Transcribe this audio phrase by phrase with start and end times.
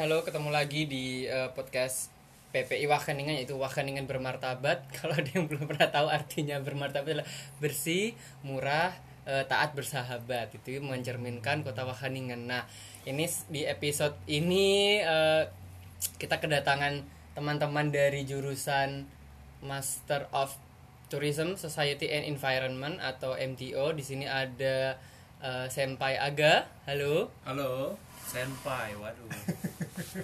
[0.00, 2.08] halo ketemu lagi di eh, podcast
[2.56, 4.88] PPI Wageningen yaitu Wageningen bermartabat.
[4.96, 7.28] Kalau ada yang belum pernah tahu artinya bermartabat adalah
[7.60, 8.96] bersih, murah,
[9.28, 10.56] eh, taat bersahabat.
[10.56, 12.48] Itu mencerminkan kota Wageningen.
[12.48, 12.64] Nah,
[13.04, 15.44] ini di episode ini eh,
[16.16, 17.04] kita kedatangan
[17.36, 19.04] teman-teman dari jurusan
[19.60, 20.56] Master of
[21.12, 23.92] Tourism Society and Environment atau MTO.
[23.92, 24.96] Di sini ada
[25.44, 26.64] eh, Senpai Aga.
[26.88, 27.28] Halo.
[27.44, 28.96] Halo, senpai.
[28.96, 29.69] Waduh.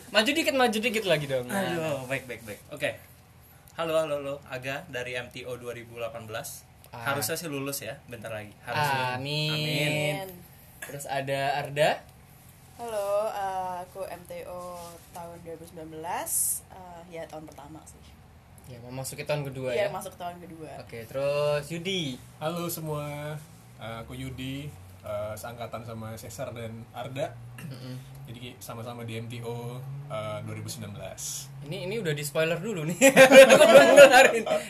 [0.08, 1.46] Maju dikit, maju dikit lagi dong.
[1.46, 1.60] Nah.
[1.62, 2.60] Aduh, baik baik baik.
[2.70, 2.90] Oke.
[3.74, 4.34] Halo, halo, halo.
[4.46, 6.64] Aga dari MTO 2018.
[6.90, 7.12] Ah.
[7.12, 8.54] Harusnya sih lulus ya, bentar lagi.
[8.62, 9.20] Harusnya.
[9.20, 9.52] Amin.
[9.52, 10.16] Amin.
[10.80, 11.90] Terus ada Arda.
[12.76, 14.60] Halo, eh, aku MTO
[15.10, 16.64] tahun 2019.
[16.68, 18.00] eh, ya tahun pertama sih.
[18.66, 19.94] Ya, memasuki tahun kedua Iya, ya.
[19.94, 20.70] masuk tahun kedua.
[20.82, 22.18] Oke, terus Yudi.
[22.36, 23.36] Halo semua,
[23.76, 24.72] Eh, aku Yudi,
[25.06, 27.30] eh, seangkatan sama Cesar dan Arda.
[28.26, 29.78] Jadi sama-sama di MTO
[30.10, 30.90] eh, 2019.
[31.70, 32.98] Ini ini udah di spoiler dulu nih.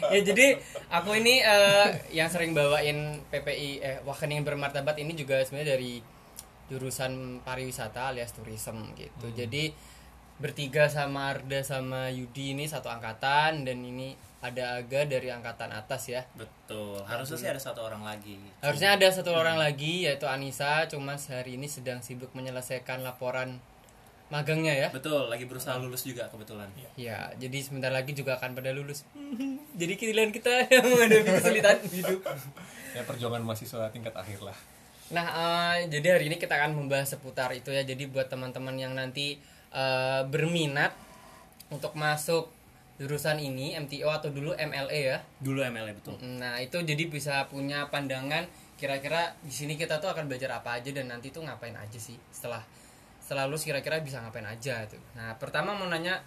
[0.06, 0.60] Ya jadi
[0.92, 5.98] aku ini eh, yang sering bawain PPI eh Wageningen bermartabat ini juga sebenarnya dari
[6.70, 9.26] jurusan pariwisata alias tourism gitu.
[9.34, 9.70] Jadi
[10.36, 14.12] bertiga sama Arda sama Yudi ini satu angkatan dan ini
[14.44, 16.22] ada Aga dari angkatan atas ya.
[16.36, 17.00] Betul.
[17.08, 18.36] Harusnya sih ada satu orang lagi.
[18.60, 23.58] Harusnya ada satu orang lagi yaitu Anissa, cuman sehari ini sedang sibuk menyelesaikan laporan
[24.26, 24.88] magangnya ya.
[24.90, 26.66] Betul, lagi berusaha lulus juga kebetulan.
[26.98, 29.06] Ya, jadi sebentar lagi juga akan pada lulus.
[29.80, 32.20] jadi kalian kita yang menghadapi kesulitan hidup.
[32.92, 34.56] Ya perjuangan mahasiswa tingkat akhir lah.
[35.06, 37.86] Nah, eh, jadi hari ini kita akan membahas seputar itu ya.
[37.86, 39.38] Jadi buat teman-teman yang nanti
[39.70, 40.90] eh, berminat
[41.70, 42.55] untuk masuk
[42.96, 45.18] jurusan ini MTO atau dulu MLE ya.
[45.44, 46.16] Dulu MLA betul.
[46.40, 50.92] Nah, itu jadi bisa punya pandangan kira-kira di sini kita tuh akan belajar apa aja
[50.92, 52.60] dan nanti tuh ngapain aja sih setelah
[53.16, 55.00] setelah lulus kira-kira bisa ngapain aja tuh.
[55.16, 56.20] Nah, pertama mau nanya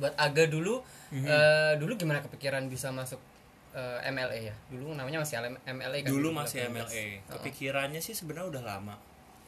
[0.00, 0.80] buat Aga dulu
[1.12, 3.20] eh, dulu gimana kepikiran bisa masuk
[3.72, 4.56] eh, MLE ya?
[4.68, 6.10] Dulu namanya masih MLE kan?
[6.12, 6.72] Dulu masih 2018.
[6.72, 7.04] MLA.
[7.32, 8.94] Kepikirannya sih sebenarnya udah lama.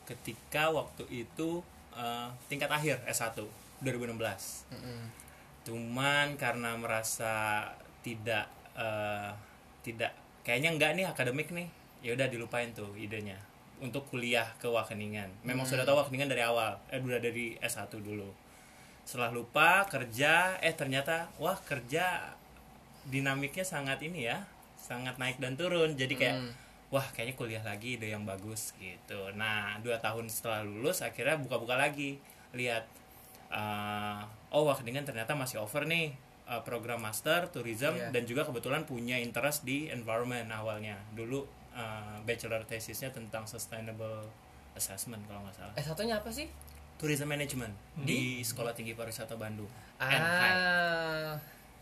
[0.09, 1.61] Ketika waktu itu
[1.97, 3.37] eh, tingkat akhir S1
[3.85, 4.17] 2016.
[4.73, 5.20] Mm-mm.
[5.63, 7.67] Cuman karena merasa
[8.01, 9.31] tidak eh,
[9.85, 11.69] tidak kayaknya enggak nih akademik nih
[12.01, 13.37] ya udah dilupain tuh idenya
[13.81, 15.29] untuk kuliah ke Wageningen.
[15.41, 18.29] Memang sudah tahu Wageningen dari awal eh udah dari S1 dulu.
[19.05, 22.33] Setelah lupa kerja eh ternyata wah kerja
[23.09, 24.45] dinamiknya sangat ini ya
[24.77, 25.97] sangat naik dan turun.
[25.97, 26.53] Jadi kayak Hmm.
[26.93, 29.33] wah kayaknya kuliah lagi ide yang bagus gitu.
[29.33, 32.21] Nah dua tahun setelah lulus akhirnya buka-buka lagi.
[32.53, 32.85] Lihat
[33.51, 38.11] eh, oh Wageningen ternyata masih over nih eh, program master tourism Iya.
[38.11, 44.27] dan juga kebetulan punya interest di environment awalnya dulu eh, bachelor tesisnya tentang sustainable
[44.73, 46.47] assessment kalau nggak salah Eh satunya apa sih?
[46.97, 49.67] tourism management di sekolah tinggi pariwisata Bandung.
[49.99, 51.33] Ah,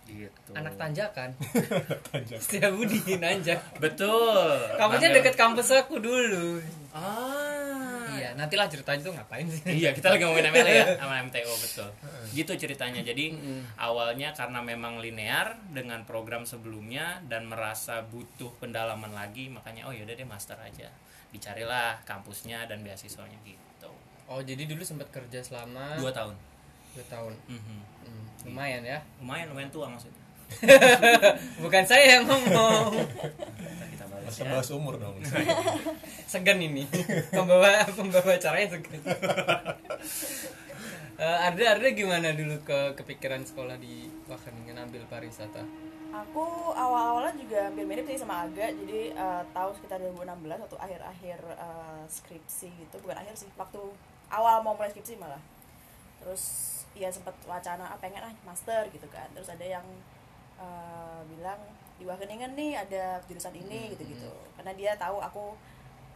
[0.06, 1.34] gitu anak tanjakan.
[2.08, 2.38] Tanjak.
[2.38, 3.58] Setia Budi nanjak.
[3.76, 6.62] betul Kampusnya deket kampus aku dulu.
[6.94, 7.67] ah
[8.28, 9.62] Iya, nantilah ceritanya tuh ngapain sih?
[9.66, 11.88] iya kita lagi ngomongin ML ya sama MTO betul
[12.30, 13.60] gitu ceritanya jadi Mm-mm.
[13.74, 20.12] awalnya karena memang linear dengan program sebelumnya dan merasa butuh pendalaman lagi makanya oh yaudah
[20.12, 20.92] deh master aja
[21.28, 23.90] dicarilah kampusnya dan beasiswanya gitu
[24.28, 26.36] Oh, jadi dulu sempat kerja selama dua tahun
[26.92, 27.32] dua tahun.
[27.48, 27.78] Mhm.
[28.04, 29.00] Hmm, lumayan ya.
[29.16, 30.17] lumayan lumayan tua maksudnya
[31.64, 33.04] Bukan saya yang ngomong.
[34.38, 35.18] Kita ya bahas umur dong.
[36.32, 36.86] Segan ini.
[37.34, 39.00] Pembawa pembawa acaranya segan.
[41.18, 45.66] Eh, Arda Arda gimana dulu ke kepikiran sekolah di Wageningen ambil pariwisata?
[46.14, 48.70] Aku awal-awalnya juga hampir mirip sih sama Aga.
[48.70, 53.82] Jadi eh, tahun sekitar 2016 waktu akhir-akhir eh, skripsi gitu, bukan akhir sih, waktu
[54.30, 55.42] awal mau mulai skripsi malah.
[56.22, 56.42] Terus
[56.94, 59.26] ya sempat wacana ah, pengen ah master gitu kan.
[59.34, 59.82] Terus ada yang
[60.58, 61.60] eh, bilang
[61.98, 64.30] di Wageningen nih ada jurusan ini gitu-gitu.
[64.58, 65.54] Karena dia tahu aku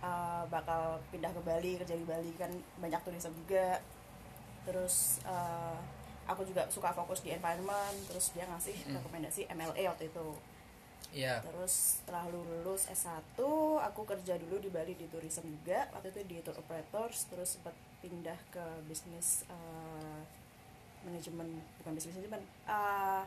[0.03, 3.79] eh, bakal pindah ke Bali, kerja di Bali kan banyak turisme juga.
[4.67, 5.79] Terus eh,
[6.27, 7.97] aku juga suka fokus di environment.
[8.11, 10.29] Terus dia ngasih rekomendasi MLA waktu itu.
[11.13, 11.45] Iya.
[11.45, 13.37] Terus setelah lulus S1,
[13.85, 15.91] aku kerja dulu di Bali di tourism juga.
[15.93, 20.21] Waktu itu di tour operators, terus sempat pindah ke bisnis eh,
[21.05, 23.23] manajemen, bukan bisnis manajemen, eh,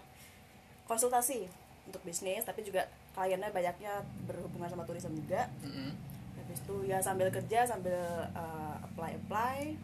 [0.86, 1.50] konsultasi
[1.86, 5.50] untuk bisnis, tapi juga kliennya banyaknya berhubungan sama tourism juga.
[5.62, 5.94] Mm-mm.
[6.38, 7.98] Habis itu ya sambil kerja, sambil
[8.32, 9.78] eh, apply-apply,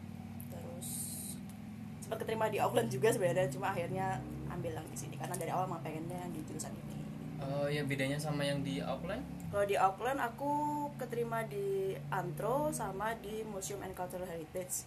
[0.50, 0.88] terus
[2.02, 4.18] sempat keterima di Auckland juga sebenarnya, cuma akhirnya
[4.52, 6.98] ambil yang di sini karena dari awal emang pengennya yang di jurusan ini.
[7.42, 9.22] Oh ya bedanya sama yang di Auckland?
[9.50, 10.52] Kalau di Auckland aku
[10.96, 14.86] keterima di Antro sama di Museum and Cultural Heritage.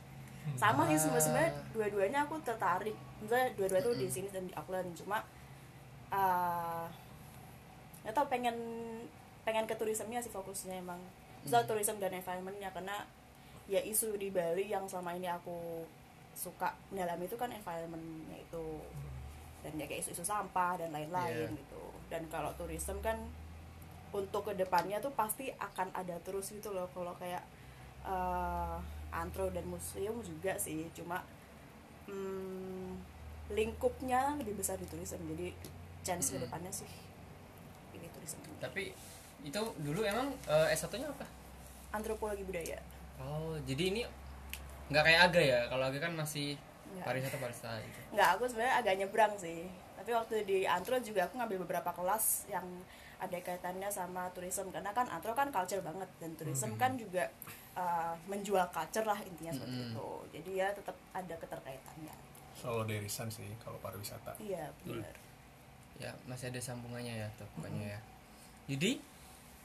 [0.53, 1.17] sama sih Ah.
[1.17, 5.25] sebenarnya dua-duanya aku tertarik misalnya dua-dua tuh di sini dan di Auckland cuma
[6.15, 6.85] eh,
[8.05, 8.55] nggak tau pengen
[9.43, 10.97] pengen ke turismenya sih fokusnya emang.
[11.43, 13.05] Misal tourism dan environmentnya karena
[13.69, 15.85] ya isu di Bali yang selama ini aku
[16.33, 18.65] suka mendalami itu kan environmentnya itu.
[19.65, 21.57] Dan ya kayak isu-isu sampah dan lain-lain Iya.
[21.57, 21.83] gitu.
[22.09, 23.17] Dan kalau tourism kan
[24.13, 26.85] untuk ke depannya tuh pasti akan ada terus gitu loh.
[26.93, 27.41] Kalau kayak
[28.05, 28.77] eh,
[29.09, 30.85] antro dan museum juga sih.
[30.93, 31.25] Cuma
[32.05, 32.93] hmm,
[33.53, 35.21] lingkupnya lebih besar di tourism.
[35.33, 35.53] Jadi
[36.05, 36.37] chance Mm-mm.
[36.39, 36.89] ke depannya sih.
[37.97, 38.83] Ini tourism tapi
[39.45, 41.25] itu dulu emang eh, S1 nya apa?
[41.93, 42.79] Antropologi budaya.
[43.21, 44.01] Oh jadi ini
[44.89, 45.59] nggak kayak aga ya?
[45.69, 46.57] Kalau aga kan masih
[47.05, 47.99] pariwisata pariwisata gitu.
[48.17, 49.69] Nggak aku sebenarnya agak nyebrang sih.
[49.95, 52.65] Tapi waktu di antro juga aku ngambil beberapa kelas yang
[53.15, 54.73] ada kaitannya sama tourism.
[54.73, 57.29] Karena kan antro kan culture banget dan tourism kan juga
[57.77, 59.93] uh, menjual culture lah intinya seperti Mm-mm.
[59.93, 60.09] itu.
[60.41, 62.15] Jadi ya tetap ada keterkaitannya.
[62.57, 64.35] Selalu ada irisan sih kalau pariwisata.
[64.41, 65.15] Iya benar
[65.95, 67.99] ya masih ada sambungannya ya pokoknya ya.
[68.67, 68.99] Jadi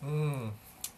[0.00, 0.50] hmm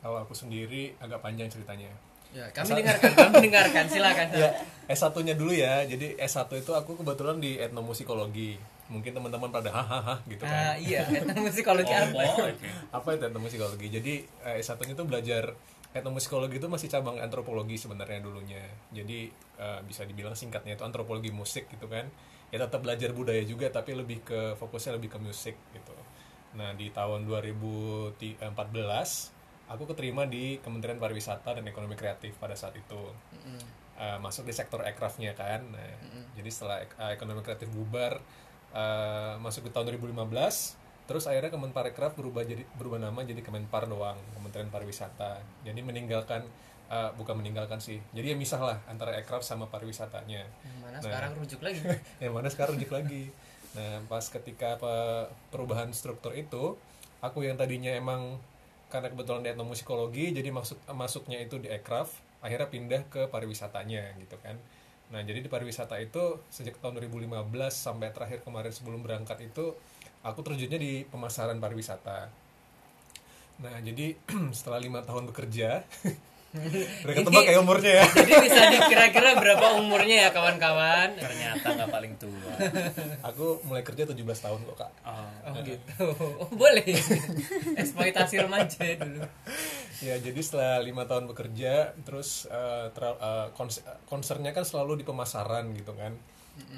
[0.02, 1.90] kalau aku sendiri agak panjang ceritanya.
[2.32, 4.48] Ya kami dengarkan kami dengarkan silakan ya
[4.88, 5.84] S1 nya dulu ya.
[5.84, 8.56] Jadi S1 itu aku kebetulan di etnomusikologi.
[8.92, 12.68] Mungkin teman-teman pada hahaha gitu ah kan iya etnomusikologi apa Oh, oke.
[12.92, 13.86] apa itu etnomusikologi?
[13.88, 14.14] Jadi
[14.44, 15.44] eh, S1 nya itu belajar
[15.92, 18.60] etnomusikologi itu masih cabang antropologi sebenarnya dulunya.
[18.92, 22.04] Jadi eh, bisa dibilang singkatnya itu antropologi musik gitu kan
[22.52, 25.96] ya tetap belajar budaya juga tapi lebih ke fokusnya lebih ke musik gitu.
[26.52, 28.20] Nah di tahun 2014
[29.72, 33.02] aku keterima di Kementerian Pariwisata dan Ekonomi Kreatif pada saat itu.
[33.08, 33.60] Mm-mm.
[33.96, 35.62] Eh, masuk di sektor ekrafnya kan.
[35.68, 35.84] Nah,
[36.32, 38.20] jadi setelah ek- eh, ekonomi kreatif bubar
[38.72, 44.16] eh, masuk ke tahun 2015 terus akhirnya Kemenparekraf berubah jadi berubah nama jadi Kemenpar doang
[44.36, 45.40] Kementerian Pariwisata.
[45.64, 46.44] Jadi meninggalkan
[46.92, 47.96] eh, bukan meninggalkan sih.
[48.12, 50.44] Jadi ya misah lah antara ekraf sama pariwisatanya.
[50.44, 51.02] Yang mana Nah.
[51.02, 51.80] sekarang rujuk lagi.
[52.22, 53.22] Yang mana sekarang rujuk lagi.
[53.72, 56.76] Nah pas ketika pe- perubahan struktur itu
[57.18, 58.36] aku yang tadinya emang
[58.92, 62.12] karena kebetulan di etnomusikologi jadi masuk masuknya itu di ekraf
[62.44, 64.60] akhirnya pindah ke pariwisatanya gitu kan.
[65.08, 69.72] Nah jadi di pariwisata itu sejak tahun 2015 sampai terakhir kemarin sebelum berangkat itu
[70.20, 72.28] aku terjunnya di pemasaran pariwisata.
[73.62, 74.12] Nah jadi
[74.56, 75.80] setelah lima tahun bekerja
[76.52, 78.06] udah ketebak ya umurnya ya.
[78.20, 81.16] Jadi bisa dikira-kira berapa umurnya ya kawan-kawan?
[81.16, 82.52] Ternyata nggak paling tua.
[83.32, 84.92] Aku mulai kerja 17 tahun kok kak.
[85.08, 85.48] Oh.
[85.48, 86.06] oh gitu.
[86.36, 86.84] Oh, boleh.
[87.80, 89.24] Eksploitasi remaja dulu.
[90.04, 95.04] Ya jadi setelah lima tahun bekerja, terus eh, ter- eh, kons- concernnya kan selalu di
[95.08, 96.12] pemasaran gitu kan.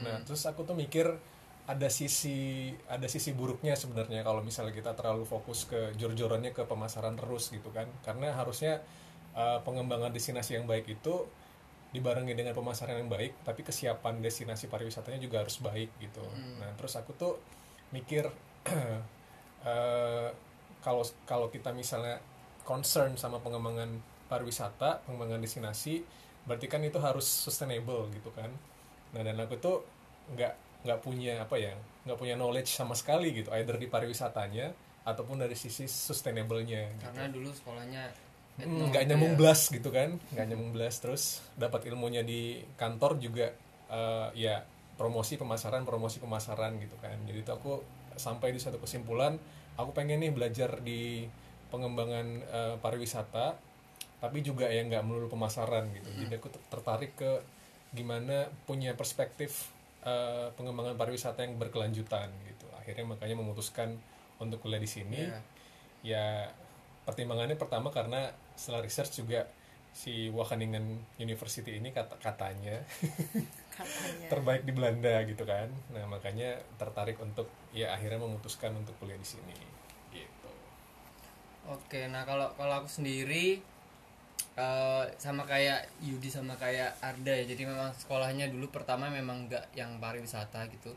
[0.06, 1.10] Nah terus aku tuh mikir
[1.64, 7.18] ada sisi ada sisi buruknya sebenarnya kalau misalnya kita terlalu fokus ke jor-jorannya ke pemasaran
[7.18, 7.90] terus gitu kan.
[8.06, 8.78] Karena harusnya
[9.34, 11.26] eh, pengembangan destinasi yang baik itu
[11.94, 16.26] dibarengi dengan pemasaran yang baik, tapi kesiapan destinasi pariwisatanya juga harus baik gitu.
[16.58, 17.38] Nah terus aku tuh
[17.94, 18.26] mikir
[19.70, 20.28] eh,
[20.82, 22.18] kalau kalau kita misalnya
[22.66, 26.02] concern sama pengembangan pariwisata, pengembangan destinasi,
[26.50, 28.50] berarti kan itu harus sustainable gitu kan.
[29.14, 29.86] Nah dan aku tuh
[30.34, 31.78] nggak nggak punya apa ya,
[32.10, 34.74] nggak punya knowledge sama sekali gitu, either di pariwisatanya
[35.06, 36.90] ataupun dari sisi sustainable-nya.
[36.90, 37.02] Gitu.
[37.06, 38.23] karena dulu sekolahnya Hmm,
[38.54, 41.02] nggak nyambung belas gitu kan nggak nyambung belas.
[41.02, 43.50] Terus dapat ilmunya di kantor juga
[43.90, 44.62] eh, ya
[44.94, 47.18] promosi pemasaran promosi pemasaran gitu kan.
[47.26, 47.82] Jadi itu aku
[48.14, 49.34] sampai di satu kesimpulan
[49.74, 51.26] aku pengen nih belajar di
[51.74, 53.58] pengembangan eh, pariwisata
[54.22, 56.08] tapi juga ya nggak melulu pemasaran gitu.
[56.14, 57.42] Jadi aku ter- tertarik ke
[57.90, 59.74] gimana punya perspektif
[60.06, 62.70] eh, pengembangan pariwisata yang berkelanjutan gitu.
[62.78, 63.98] Akhirnya makanya memutuskan
[64.38, 65.20] untuk kuliah di sini.
[65.26, 65.40] Iya.
[66.04, 66.26] ya
[67.08, 69.46] pertimbangannya pertama karena setelah research juga
[69.94, 72.82] si Wageningen University ini kata katanya
[73.70, 79.18] katanya terbaik di Belanda gitu kan nah makanya tertarik untuk ya akhirnya memutuskan untuk kuliah
[79.18, 79.54] di sini
[80.10, 80.50] gitu
[81.64, 83.56] Oke, nah kalau kalau aku sendiri
[84.60, 87.44] eh, sama kayak Yudi sama kayak Arda ya.
[87.48, 90.92] Jadi memang sekolahnya dulu pertama memang nggak yang pariwisata gitu.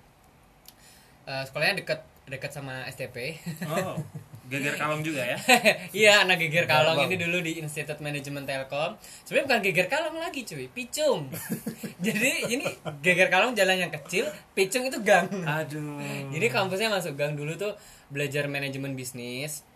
[1.24, 3.40] Eh, sekolahnya dekat dekat sama STP.
[3.64, 3.96] oh
[4.48, 5.38] geger kalong juga ya
[6.00, 8.96] Iya, anak geger kalong ini dulu di Institut Manajemen Telkom.
[9.28, 11.28] Sebenarnya bukan geger kalong lagi, cuy, picung.
[12.06, 12.66] Jadi ini
[13.04, 15.28] geger kalong jalan yang kecil, picung itu gang.
[15.44, 16.00] aduh
[16.32, 17.76] Jadi kampusnya masuk gang dulu tuh
[18.08, 19.68] belajar manajemen bisnis.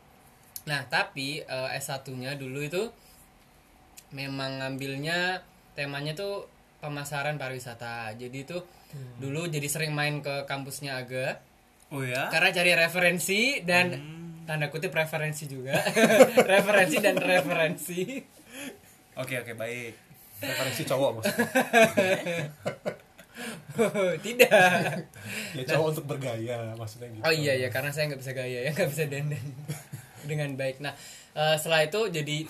[0.67, 2.83] Nah, tapi eh, S1-nya dulu itu
[4.15, 5.43] memang ngambilnya
[5.75, 6.47] temanya tuh
[6.79, 8.13] pemasaran pariwisata.
[8.15, 8.57] Jadi itu
[9.19, 11.39] dulu jadi sering main ke kampusnya Aga
[11.91, 13.95] oh ya karena cari referensi dan
[14.51, 15.79] tanda kutip referensi juga.
[16.51, 18.19] referensi dan referensi.
[19.15, 19.93] oke oke baik.
[20.43, 21.47] Referensi cowok maksudnya.
[24.27, 24.51] Tidak.
[25.55, 27.23] Ya cowok untuk bergaya maksudnya gitu.
[27.23, 29.45] Oh iya ya karena saya nggak bisa gaya ya nggak bisa dandan.
[30.29, 30.83] Dengan baik.
[30.83, 30.91] Nah
[31.31, 32.43] eh, setelah itu jadi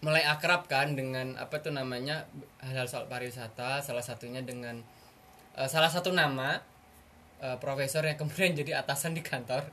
[0.00, 2.24] mulai akrab kan dengan apa tuh namanya
[2.64, 4.82] hal-hal soal pariwisata salah satunya dengan
[5.54, 6.58] eh, salah satu nama
[7.38, 9.68] eh, profesor yang kemudian jadi atasan di kantor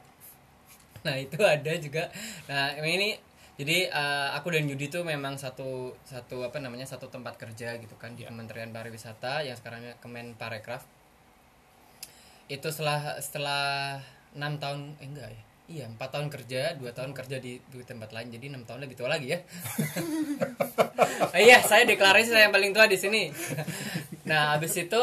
[1.08, 2.12] nah itu ada juga.
[2.52, 3.16] Nah ini
[3.58, 7.98] jadi eh, aku dan Yudi tuh memang satu satu apa namanya satu tempat kerja gitu
[7.98, 10.86] kan di Kementerian Pariwisata yang sekarangnya Kemen Parekraf.
[12.52, 13.98] Itu setelah setelah
[14.38, 15.44] enam tahun eh, enggak ya?
[15.68, 18.96] Iya empat tahun kerja dua tahun kerja di, di tempat lain jadi enam tahun lebih
[18.96, 19.40] tua lagi ya.
[21.28, 23.34] Oh iya saya deklarasi saya yang paling tua di sini.
[24.30, 25.02] Nah habis itu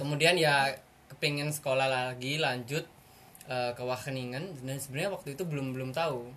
[0.00, 0.74] kemudian ya
[1.12, 2.93] kepingin sekolah lagi lanjut
[3.48, 6.28] eh, ke Wageningen dan sebenarnya waktu itu belum belum tahu.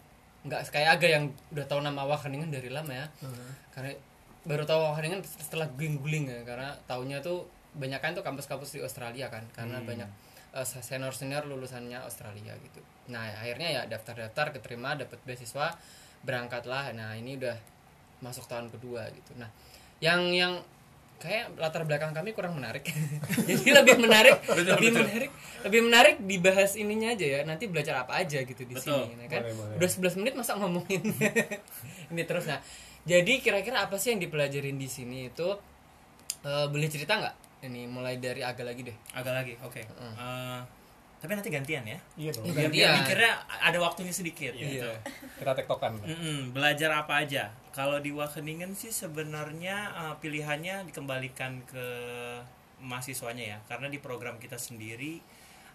[0.47, 3.07] Nggak kayak agak yang udah tahu nama Wageningen dari lama ya.
[3.73, 3.91] Karena
[4.47, 7.47] baru tahu Wageningen setelah guling-guling ya karena tahunya tuh
[7.77, 10.09] banyak kan tuh kampus-kampus di Australia kan karena banyak
[10.65, 12.81] senior senior lulusannya Australia gitu.
[13.11, 15.75] Nah akhirnya ya daftar-daftar keterima dapat beasiswa
[16.25, 16.95] berangkatlah.
[16.97, 17.57] Nah ini udah
[18.23, 19.37] masuk tahun kedua gitu.
[19.37, 19.51] Nah
[20.01, 20.63] yang yang
[21.17, 22.85] kayak latar belakang kami kurang menarik.
[23.49, 24.37] Jadi lebih menarik
[24.77, 25.31] lebih menarik
[25.65, 27.39] lebih menarik dibahas ininya aja ya.
[27.43, 29.09] Nanti belajar apa aja gitu di Betul.
[29.09, 29.41] sini nah, kan?
[29.45, 29.75] Boleh, boleh.
[29.81, 31.01] udah 11 menit masa ngomongin
[32.13, 32.45] ini terus?
[32.45, 32.61] Nah
[33.07, 35.55] jadi kira-kira apa sih yang dipelajarin di sini itu
[36.47, 37.35] Eh, boleh cerita nggak?
[37.67, 38.97] Ini mulai dari agak lagi deh.
[39.17, 39.81] Agak lagi oke.
[39.81, 40.61] Eh,
[41.17, 42.53] tapi nanti gantian ya iya dong Iya.
[42.53, 42.97] biar, biar Gantian.
[43.01, 44.67] mikirnya ada waktunya sedikit Iya.
[44.71, 44.91] gitu.
[45.37, 51.85] kita tektokan Mm-mm, belajar apa aja kalau di Wageningen sih sebenarnya eh, pilihannya dikembalikan ke
[52.79, 55.17] mahasiswanya ya karena di program kita sendiri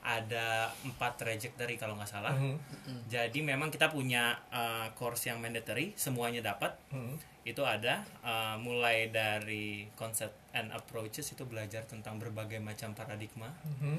[0.01, 3.07] ada empat trajectory kalau nggak salah Mhm.
[3.07, 7.19] jadi memang kita punya eh, course yang mandatory semuanya dapat Mhm.
[7.45, 13.99] itu ada eh, mulai dari konsep and approaches itu belajar tentang berbagai macam paradigma Mhm.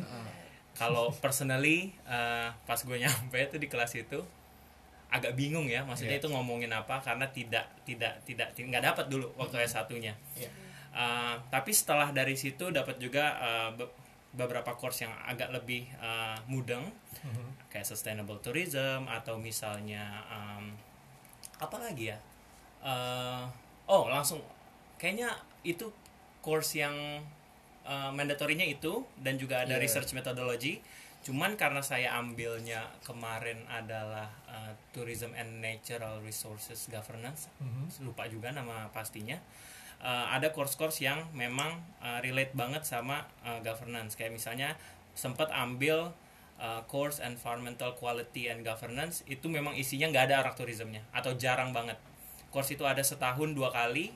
[0.73, 4.19] Kalau personally eh, pas gue nyampe itu di kelas itu
[5.07, 6.21] agak bingung ya maksudnya Iya.
[6.25, 10.17] itu ngomongin apa karena tidak tidak tidak ti- nggak dapat dulu waktu S 1 nya
[10.33, 10.49] Iya.
[11.47, 13.93] tapi setelah dari situ dapat juga eh, be-
[14.33, 16.89] beberapa course yang agak lebih eh, mudeng
[17.21, 17.69] Mhm.
[17.69, 20.73] kayak sustainable tourism atau misalnya em,
[21.57, 22.17] apa lagi ya
[22.83, 23.43] Eh,
[23.87, 24.43] oh langsung
[24.97, 25.31] kayaknya
[25.63, 25.87] itu
[26.41, 26.91] course yang
[27.83, 29.81] eh, mandatorinya itu dan juga ada Iya.
[29.81, 30.79] research methodology.
[31.23, 37.47] Cuman karena saya ambilnya kemarin adalah eh, tourism and natural resources governance.
[37.59, 38.03] Mhm.
[38.03, 39.39] lupa juga nama pastinya.
[40.03, 44.13] Eh, ada course-course yang memang eh, relate banget sama eh, governance.
[44.13, 44.69] Kayak misalnya
[45.13, 46.11] sempat ambil
[46.59, 51.71] eh, course environmental quality and governance itu memang isinya nggak ada arak tourismnya atau jarang
[51.71, 51.95] banget.
[52.51, 54.11] Course itu ada setahun dua kali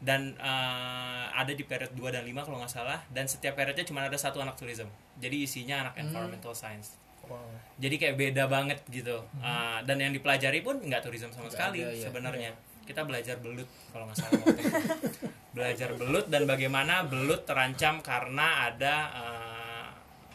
[0.00, 2.98] dan eh, ada di period 2 dan 5 kalau nggak salah.
[3.12, 4.88] Dan setiap periodnya cuma ada satu anak tourism.
[5.20, 6.96] Jadi isinya anak environmental science.
[7.30, 7.46] Wow.
[7.78, 9.22] jadi kayak beda banget gitu.
[9.38, 12.02] Uh, dan yang dipelajari pun nggak tourism sama Nggak sekali ada, ya.
[12.10, 12.50] sebenarnya.
[12.82, 14.74] Kita belajar belut kalau nggak salah waktu itu.
[15.56, 19.88] belajar belut dan bagaimana belut terancam karena ada uh,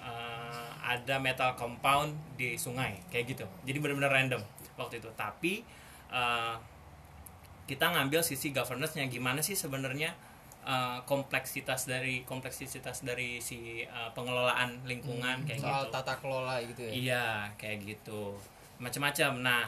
[0.08, 2.96] uh, ada metal compound di sungai.
[3.12, 3.46] Kayak gitu.
[3.68, 4.42] Jadi benar-benar random
[4.80, 5.12] waktu itu.
[5.20, 5.68] Tapi
[6.16, 6.56] uh,
[7.66, 10.14] kita ngambil sisi governance-nya gimana sih sebenarnya
[10.66, 16.82] uh, kompleksitas dari kompleksitas dari si uh, pengelolaan lingkungan kayak soal gitu tata kelola gitu
[16.86, 18.38] ya Iya, kayak gitu.
[18.82, 19.32] Macam-macam.
[19.40, 19.64] Nah,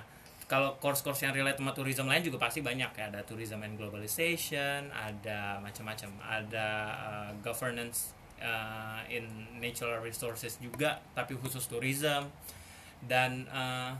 [0.49, 3.03] kalau course-course yang relate sama tourism lain juga pasti banyak ya.
[3.13, 6.09] Ada tourism and globalization, ada macam-macam.
[6.21, 9.25] Ada uh, governance uh, in
[9.57, 12.29] natural resources juga, tapi khusus tourism.
[12.97, 13.93] Dan uh,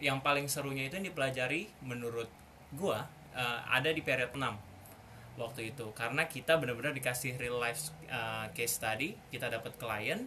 [0.00, 2.30] yang paling serunya itu yang dipelajari menurut
[2.76, 4.40] gua uh, ada di period 6
[5.38, 7.78] waktu itu karena kita benar-benar dikasih real life
[8.10, 10.26] uh, case study kita dapat klien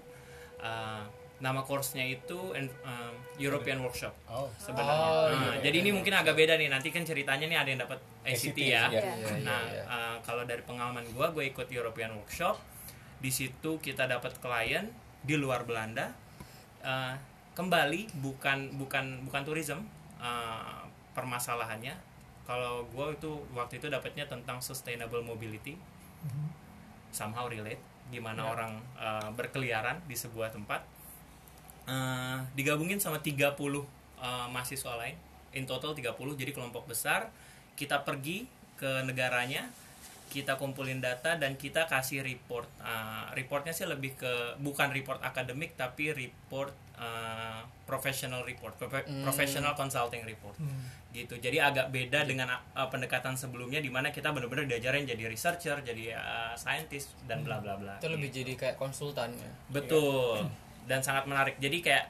[0.60, 1.04] uh,
[1.42, 4.46] nama course-nya itu um, European Workshop Oh.
[4.62, 4.94] sebenarnya.
[4.94, 6.70] Oh, Nah, iya, jadi ini mungkin agak beda nih.
[6.70, 8.86] Nanti kan ceritanya nih ada yang dapat ACT ya.
[8.94, 9.02] iya.
[9.02, 9.84] Iya, iya, Nah, iya.
[9.90, 12.62] uh, kalau dari pengalaman gua, gue ikut European Workshop.
[13.18, 14.94] Di situ kita dapat klien
[15.26, 16.14] di luar Belanda.
[16.86, 17.18] Uh,
[17.58, 19.82] kembali bukan bukan bukan tourism
[20.22, 20.86] uh,
[21.18, 21.98] permasalahannya.
[22.52, 25.80] Kalau gue itu waktu itu dapatnya tentang sustainable mobility.
[27.16, 27.80] Somehow relate
[28.12, 30.84] gimana orang uh, berkeliaran di sebuah tempat.
[31.88, 33.80] Uh, digabungin sama 30 uh,
[34.52, 35.16] mahasiswa lain.
[35.56, 37.32] In total 30 jadi kelompok besar.
[37.80, 38.44] Kita pergi
[38.76, 39.72] ke negaranya
[40.28, 42.68] kita kumpulin data dan kita kasih report.
[42.84, 49.74] Uh, reportnya sih lebih ke bukan report akademik tapi report uh, professional report, profe- professional
[49.76, 50.56] consulting report,
[51.12, 51.36] gitu.
[51.36, 56.16] Jadi agak beda dengan uh, pendekatan sebelumnya di mana kita benar-benar diajarin jadi researcher, jadi
[56.16, 58.00] uh, scientist dan bla bla bla.
[58.00, 60.46] itu lebih jadi kayak konsultan ya Betul.
[60.82, 61.62] Dan sangat menarik.
[61.62, 62.10] Jadi kayak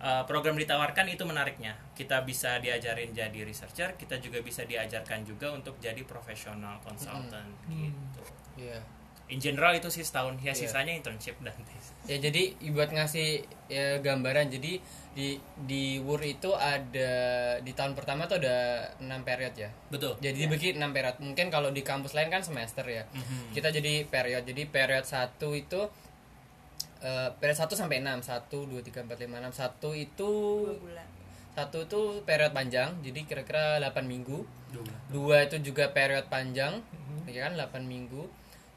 [0.00, 1.76] uh, program ditawarkan itu menariknya.
[1.92, 8.22] Kita bisa diajarin jadi researcher, kita juga bisa diajarkan juga untuk jadi profesional consultant gitu.
[8.56, 8.80] iya
[9.28, 10.36] In general itu sih setahun.
[10.38, 10.56] Ya Iya.
[10.58, 11.92] sisanya internship dan tes.
[12.04, 13.28] ya jadi buat ngasih
[13.68, 14.80] ya, gambaran jadi
[15.12, 17.12] di di WUR itu ada
[17.58, 18.56] di tahun pertama tuh ada
[18.96, 19.68] 6 period ya.
[19.88, 20.16] Betul.
[20.18, 21.16] jadi dibagi 6 period.
[21.18, 23.04] Mungkin kalau di kampus lain kan semester ya.
[23.10, 23.52] Mhm.
[23.52, 24.42] kita jadi period.
[24.42, 25.80] Jadi period 1 itu
[26.98, 30.30] eh, period 1 sampai 6 1 2 3 4 5 6 1 itu
[30.64, 31.06] dua bulan.
[31.50, 32.94] satu itu period panjang.
[33.02, 34.46] Jadi kira-kira 8 minggu.
[34.70, 36.78] Dua dua itu juga period panjang.
[37.26, 38.24] Ya kan 8 minggu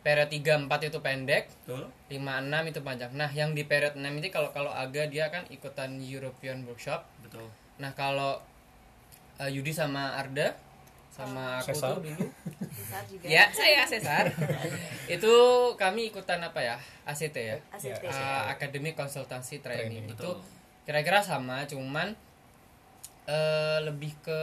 [0.01, 1.45] period 3 4 itu pendek.
[1.65, 1.85] Betul.
[2.09, 3.11] 5 6 itu panjang.
[3.13, 7.05] Nah yang di period 6 ini kalau kalau aga dia kan ikutan European workshop.
[7.23, 7.47] Betul.
[7.81, 8.37] nah kalau
[9.41, 10.53] eh, Yudi sama Arda
[11.11, 11.97] sama aku Cesar.
[11.97, 12.25] tuh dulu.
[13.11, 13.25] Juga.
[13.25, 14.29] Ya saya Cesar
[15.15, 15.33] itu
[15.79, 16.75] kami ikutan apa ya?
[17.07, 17.57] ACT ya?
[17.73, 20.29] ACT Uh, Academic Consultancy Training, Training, itu
[20.83, 22.13] kira-kira sama cuman
[23.31, 24.39] eh, lebih ke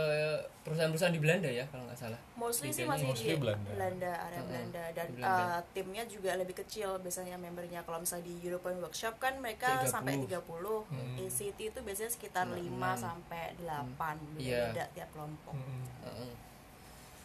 [0.58, 3.68] perusahaan-perusahaan di Belanda ya kalau nggak salah mostly sih masih mostly di Belanda.
[3.68, 5.44] Belanda area Belanda dan Belanda.
[5.50, 9.90] uh, timnya juga lebih kecil biasanya membernya kalau misalnya di European Workshop kan mereka 30.
[9.90, 10.40] sampai 30
[10.88, 11.16] Hmm.
[11.18, 12.60] ACT itu biasanya sekitar 5
[12.96, 14.72] sampai 8 Iya.
[14.72, 15.80] beda tiap kelompok Mm-mm.
[16.02, 16.32] Heeh.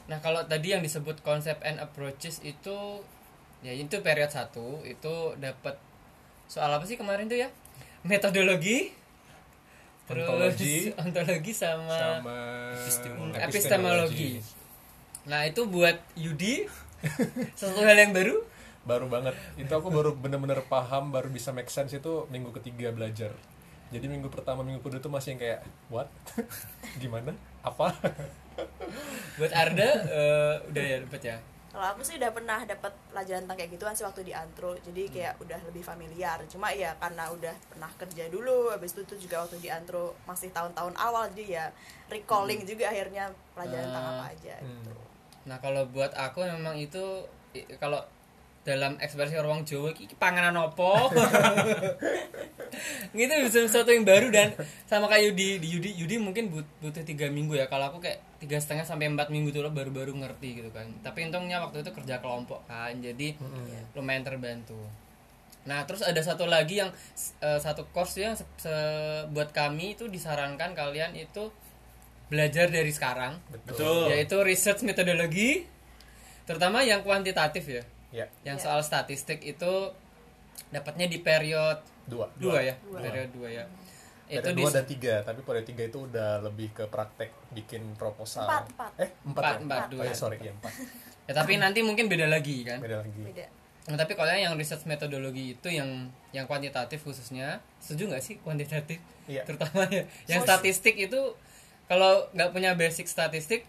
[0.04, 3.00] Nah kalau tadi yang disebut konsep and approaches itu
[3.60, 4.52] ya itu period 1
[4.86, 5.80] itu dapat
[6.46, 7.48] soal apa sih kemarin tuh ya
[8.04, 8.92] metodologi
[10.04, 10.92] terus Ontologi.
[11.04, 12.38] ontologi sama, sama
[12.76, 13.40] Epistemologi.
[13.40, 14.32] epistemologi.
[15.32, 16.68] Nah itu buat Yudi
[17.58, 18.36] sesuatu hal yang baru.
[18.84, 23.32] baru banget itu aku baru bener-bener paham baru bisa make sense itu minggu ketiga belajar
[23.96, 26.12] jadi minggu pertama minggu kedua tuh masih yang kayak what
[27.02, 27.32] gimana
[27.64, 27.96] apa
[29.40, 31.38] Buat Arda eh, udah ya dapat ya.
[31.74, 35.10] Kalau aku sih udah pernah dapat pelajaran tentang kayak gituan sih waktu di antro jadi
[35.10, 36.38] kayak udah lebih familiar.
[36.46, 40.54] Cuma ya karena udah pernah kerja dulu habis itu tuh juga waktu di antro masih
[40.54, 41.66] tahun-tahun awal jadi ya
[42.14, 44.94] recalling juga akhirnya pelajaran tentang apa aja gitu.
[45.50, 47.26] Nah kalau buat aku memang itu
[47.82, 48.06] kalau
[48.64, 51.12] dalam ekspresi orang Jawa iki panganan opo
[53.14, 54.56] gitu bisa sesuatu yang baru dan
[54.88, 57.68] sama kayak Yudi di Yudi Yudi mungkin but- butuh tiga minggu ya.
[57.68, 60.90] Kalau aku kayak tiga setengah sampai empat minggu tuh loh baru-baru ngerti gitu kan.
[61.00, 63.38] Tapi untungnya waktu itu kerja kelompok kan jadi
[63.94, 64.80] lumayan terbantu.
[65.64, 66.90] Nah terus ada satu lagi yang
[67.40, 71.54] eh, satu course yang se- se- buat kami itu disarankan kalian itu
[72.28, 73.38] belajar dari sekarang.
[73.52, 74.10] Betul.
[74.10, 75.70] yaitu research metodologi
[76.44, 78.26] terutama yang kuantitatif ya ya.
[78.44, 78.64] Yang Iya.
[78.64, 79.74] soal statistik itu
[80.70, 82.30] dapatnya di period dua.
[82.38, 82.76] dua ya?
[82.80, 83.02] Dua.
[83.02, 83.66] period dua ya.
[84.24, 88.46] Itu dua dan tiga tapi pada tiga itu udah lebih ke praktek bikin proposal.
[88.46, 88.92] Empat, empat.
[88.96, 89.60] eh empat, Empat, ya?
[89.60, 90.04] empat, Oh, dua.
[90.04, 90.74] ya, sorry ya empat.
[91.24, 92.84] Ya, tapi nanti mungkin beda lagi kan?
[92.84, 93.16] Beda lagi.
[93.16, 93.48] Beda.
[93.84, 95.88] Nah, tapi kalau yang research metodologi itu yang
[96.32, 99.00] yang kuantitatif khususnya setuju nggak sih kuantitatif?
[99.24, 99.48] Iya.
[99.48, 100.04] terutama ya.
[100.28, 101.20] Yang Sos- statistik itu
[101.86, 103.64] kalau nggak punya basic statistik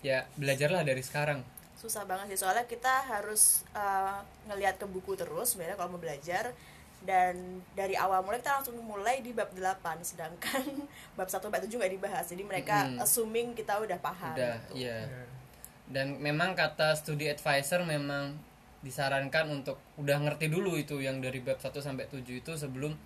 [0.00, 1.42] ya belajarlah dari sekarang
[1.76, 6.56] susah banget sih soalnya kita harus uh, ngelihat ke buku terus sebenarnya kalau mau belajar
[7.04, 10.64] dan dari awal mulai kita langsung mulai di bab 8 sedangkan
[11.18, 13.04] bab 1 bab 7 nggak dibahas jadi mereka Mm-mm.
[13.04, 14.88] assuming kita udah paham udah gitu.
[14.88, 15.04] iya
[15.86, 18.34] dan memang kata studi advisor memang
[18.82, 22.96] disarankan untuk udah ngerti dulu itu yang dari bab 1 sampai 7 itu sebelum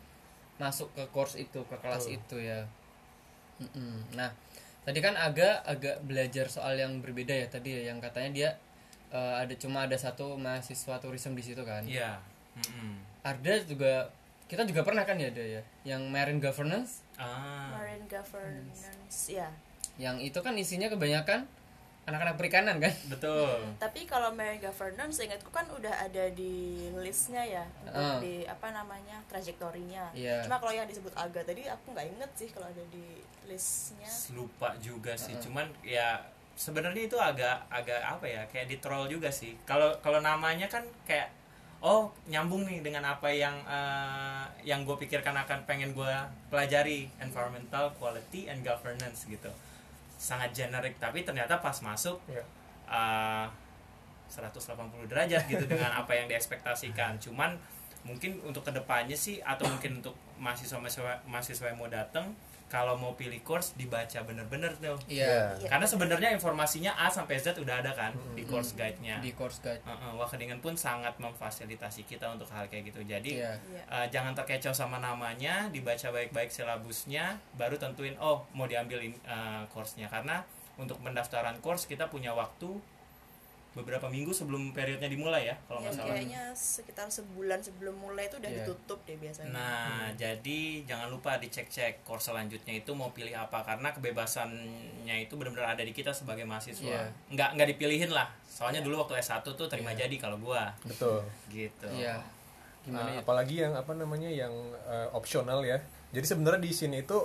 [0.57, 2.17] masuk ke course itu ke kelas Betul.
[2.17, 2.61] itu ya
[3.61, 4.17] Mm-mm.
[4.17, 4.33] nah
[4.91, 8.51] tadi kan agak agak belajar soal yang berbeda ya tadi ya yang katanya dia
[9.09, 12.19] eh, ada cuma ada satu mahasiswa tourism di situ kan Iya.
[12.59, 12.99] Mm-mm.
[13.23, 14.11] Arda juga
[14.51, 17.71] kita juga pernah kan ya ada ya yang marine governance Ah.
[17.79, 19.47] marine governance ya
[19.95, 21.47] yang itu kan isinya kebanyakan
[22.11, 22.93] anak-anak perikanan kan?
[23.09, 23.57] Betul.
[23.79, 26.53] tapi kalau marine governance ingatku kan udah ada di
[26.95, 28.19] listnya ya untuk Ah.
[28.19, 30.11] di apa namanya trajektorinya.
[30.13, 30.43] Iya.
[30.43, 34.11] cuma kalau yang disebut aga tadi aku nggak inget sih kalau ada di listnya.
[34.33, 35.35] Lupa juga sih.
[35.37, 36.19] Cuman ya
[36.55, 39.57] sebenarnya itu agak agak apa ya kayak di troll juga sih.
[39.65, 41.33] Kalau kalau namanya kan kayak
[41.81, 46.13] oh nyambung nih dengan apa yang eh, yang gue pikirkan akan pengen gue
[46.53, 49.49] pelajari environmental quality and governance gitu
[50.21, 52.45] sangat generik tapi ternyata pas masuk ya
[52.93, 53.47] eh,
[54.31, 57.19] 180 derajat gitu dengan apa yang diekspektasikan.
[57.19, 57.59] Cuman
[58.07, 62.33] mungkin untuk ke depannya sih atau mungkin untuk mahasiswa mahasiswa mahasiswa yang mau datang
[62.71, 65.59] kalau mau pilih course dibaca bener-bener tuh Iya.
[65.59, 65.69] Iya.
[65.69, 69.83] karena sebenarnya informasinya A sampai Z udah ada kan di course guide-nya Di course guide.
[69.83, 73.53] Uh-uh, Wageningen pun sangat memfasilitasi kita untuk hal kayak gitu jadi Iya.
[73.61, 73.83] Iya.
[73.85, 79.67] uh, jangan terkecoh sama namanya dibaca baik-baik silabusnya baru tentuin oh mau diambil in- uh,
[79.69, 82.79] course-nya karena untuk pendaftaran course kita punya waktu
[83.71, 88.27] beberapa minggu sebelum periodnya dimulai ya kalau Ya, nggak salah kayaknya sekitar sebulan sebelum mulai
[88.27, 88.59] itu udah Iya.
[88.61, 93.95] ditutup deh biasanya Nah, jadi jangan lupa dicek-cek course selanjutnya itu mau pilih apa karena
[94.35, 96.83] kebebasannya itu benar-benar ada di kita sebagai mahasiswa.
[96.83, 97.07] Iya.
[97.29, 98.27] Nggak nggak dipilihin lah.
[98.45, 100.05] Soalnya dulu waktu S1 tuh terima Iya.
[100.05, 101.87] jadi kalau gua betul gitu.
[101.89, 102.19] Iya.
[102.81, 103.21] Gimana Nah, ya?
[103.21, 104.51] apalagi yang apa namanya yang
[104.83, 105.79] eh, opsional ya
[106.11, 107.19] jadi sebenarnya di sini itu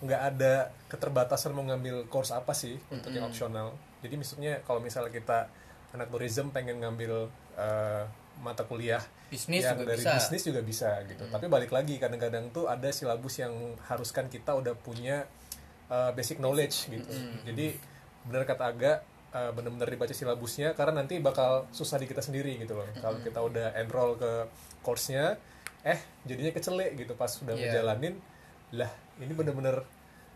[0.00, 0.54] nggak ada
[0.88, 5.46] keterbatasan mau ngambil course apa sih untuk yang opsional jadi maksudnya kalau misalnya kita
[5.92, 8.04] anak tourism pengen ngambil eh,
[8.40, 10.12] mata kuliah Bisnis yang juga dari bisa.
[10.14, 11.24] bisnis juga bisa gitu.
[11.26, 13.52] Tapi balik lagi kadang-kadang tuh ada silabus yang
[13.86, 15.24] haruskan kita udah punya
[15.88, 17.08] eh, basic knowledge gitu.
[17.44, 17.76] Jadi
[18.24, 18.92] benar kata Aga
[19.32, 22.84] eh, benar-benar dibaca silabusnya karena nanti bakal susah di kita sendiri gitu loh.
[22.94, 24.48] Kalau kita udah enroll ke
[24.80, 25.36] course-nya
[25.82, 27.68] eh jadinya kecelek gitu pas sudah Iya.
[27.72, 28.14] ngejalanin.
[28.76, 29.84] Lah ini bener-bener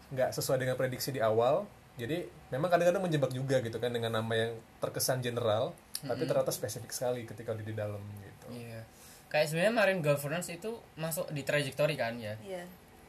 [0.08, 1.64] nggak sesuai dengan prediksi di awal
[1.96, 2.16] jadi
[2.48, 7.24] memang kadang-kadang menjebak juga gitu kan dengan nama yang terkesan general tapi ternyata spesifik sekali
[7.24, 8.84] ketika di, di dalam gitu Iya.
[9.26, 12.38] Kayak sebenarnya marine governance itu masuk di trajectory kan ya.
[12.38, 12.62] iya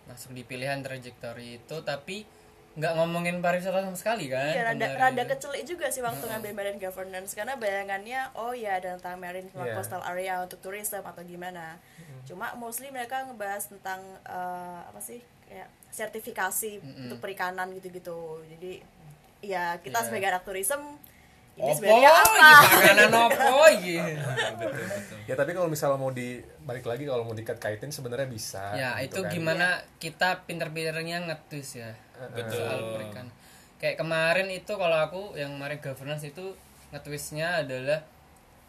[0.06, 2.26] Masuk di pilihan trajectory itu tapi
[2.74, 4.50] nggak ngomongin pariwisata sama sekali kan.
[4.50, 5.30] Iya, rada, rada itu.
[5.30, 9.74] kecelik juga sih waktu ngambil marine governance karena bayangannya oh ya ada tentang marine Iya.
[9.74, 11.78] coastal area untuk tourism atau gimana.
[12.24, 18.18] Cuma mostly mereka ngebahas tentang eh, apa sih kayak sertifikasi untuk perikanan gitu-gitu.
[18.48, 18.84] Jadi
[19.40, 20.06] ya kita Iya.
[20.06, 20.82] sebagai anak tourism
[21.54, 22.34] ini Opo, sebenarnya apa?
[22.38, 23.50] makanan opo
[24.62, 25.18] betul.
[25.26, 29.18] ya tapi kalau misalnya mau di balik lagi kalau mau dikait-kaitin sebenarnya bisa Ya, gitu
[29.18, 29.32] itu kan.
[29.32, 31.98] gimana kita pinter-pinternya ngetus ya.
[32.30, 32.62] Betul.
[32.62, 33.26] Soal perikan.
[33.78, 36.54] Kayak kemarin itu kalau aku yang kemarin governance itu
[36.90, 38.06] ngetwistnya adalah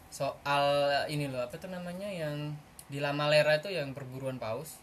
[0.09, 0.65] soal
[1.05, 4.81] ini loh apa tuh namanya yang di Lamalera itu yang perburuan paus.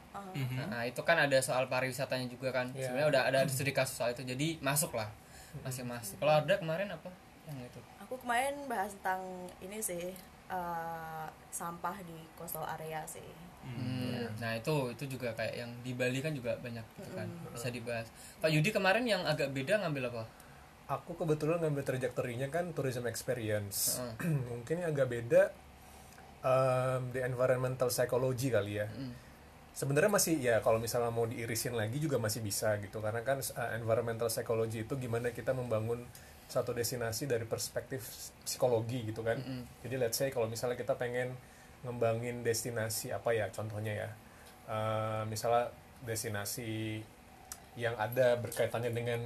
[0.70, 2.70] Nah, itu kan ada soal pariwisatanya juga kan.
[2.72, 2.90] Iya.
[2.90, 4.22] Sebenarnya udah ada studi kasus soal itu.
[4.22, 5.09] Jadi masuk lah.
[5.64, 6.16] Masih masuk.
[6.20, 7.11] Kalau ada kemarin apa?
[7.48, 7.81] Yang itu.
[8.07, 9.22] Aku kemarin bahas tentang
[9.59, 10.14] ini sih
[10.46, 13.26] eh, sampah di coastal area sih.
[13.66, 17.66] Hmm, Nah itu itu juga kayak yang di Bali kan juga banyak gitu kan bisa
[17.66, 18.07] dibahas.
[18.38, 20.22] Pak Yudi kemarin yang agak beda ngambil apa?
[20.87, 24.38] aku kebetulan ngambil trajektorinya kan tourism experience Heeh.
[24.50, 25.50] mungkin agak beda
[26.46, 28.87] um, di environmental psychology kali ya
[29.76, 33.04] sebenarnya masih ya kalau misalnya mau diirisin lagi juga masih bisa gitu.
[33.04, 36.00] Karena kan uh, environmental psychology itu gimana kita membangun
[36.48, 39.36] satu destinasi dari perspektif psikologi gitu kan.
[39.84, 41.36] Jadi let's say kalau misalnya kita pengen
[41.84, 44.10] ngembangin destinasi apa ya contohnya ya
[44.66, 45.70] Uh, misalnya
[46.02, 46.98] destinasi
[47.78, 49.22] yang ada berkaitannya dengan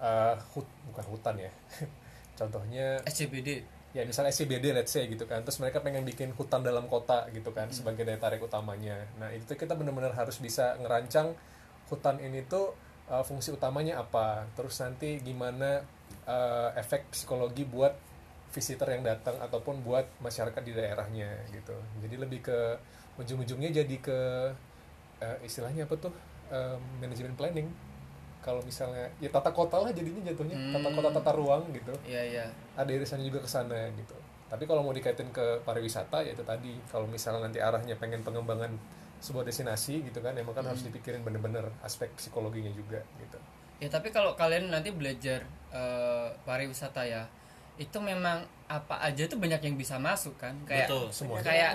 [0.00, 1.52] uh, hut bukan hutan ya.
[2.40, 3.68] Contohnya SCBD.
[3.92, 5.44] Ya misalnya SCBD let's say gitu kan.
[5.44, 9.08] Terus mereka pengen bikin hutan dalam kota gitu kan sebagai daya tarik utamanya.
[9.20, 11.36] Nah itu kita benar-benar harus bisa ngerancang
[11.92, 12.72] hutan ini tuh
[13.12, 14.48] uh, fungsi utamanya apa.
[14.56, 15.84] Terus nanti gimana
[16.24, 17.92] uh, efek psikologi buat
[18.52, 21.76] visitor yang datang ataupun buat masyarakat di daerahnya gitu.
[22.04, 22.58] Jadi lebih ke
[23.20, 24.18] ujung-ujungnya jadi ke
[25.20, 26.12] uh, istilahnya apa tuh?
[26.52, 27.72] Um, manajemen planning
[28.42, 32.44] kalau misalnya ya tata kota lah jadinya jatuhnya tata kota tata ruang gitu Iya iya.
[32.74, 34.18] ada irisannya juga ke sana gitu.
[34.50, 38.74] Tapi kalau mau dikaitin ke pariwisata ya itu tadi kalau misalnya nanti arahnya pengen pengembangan
[39.22, 43.38] sebuah destinasi gitu kan emang kan harus dipikirin bener-bener aspek psikologinya juga gitu.
[43.78, 47.24] Ya tapi kalau kalian nanti belajar eh, pariwisata ya,
[47.78, 50.58] itu memang apa aja tuh banyak yang bisa masuk kan.
[50.66, 51.04] Kayak Betul.
[51.14, 51.46] Semuanya.
[51.46, 51.72] kayak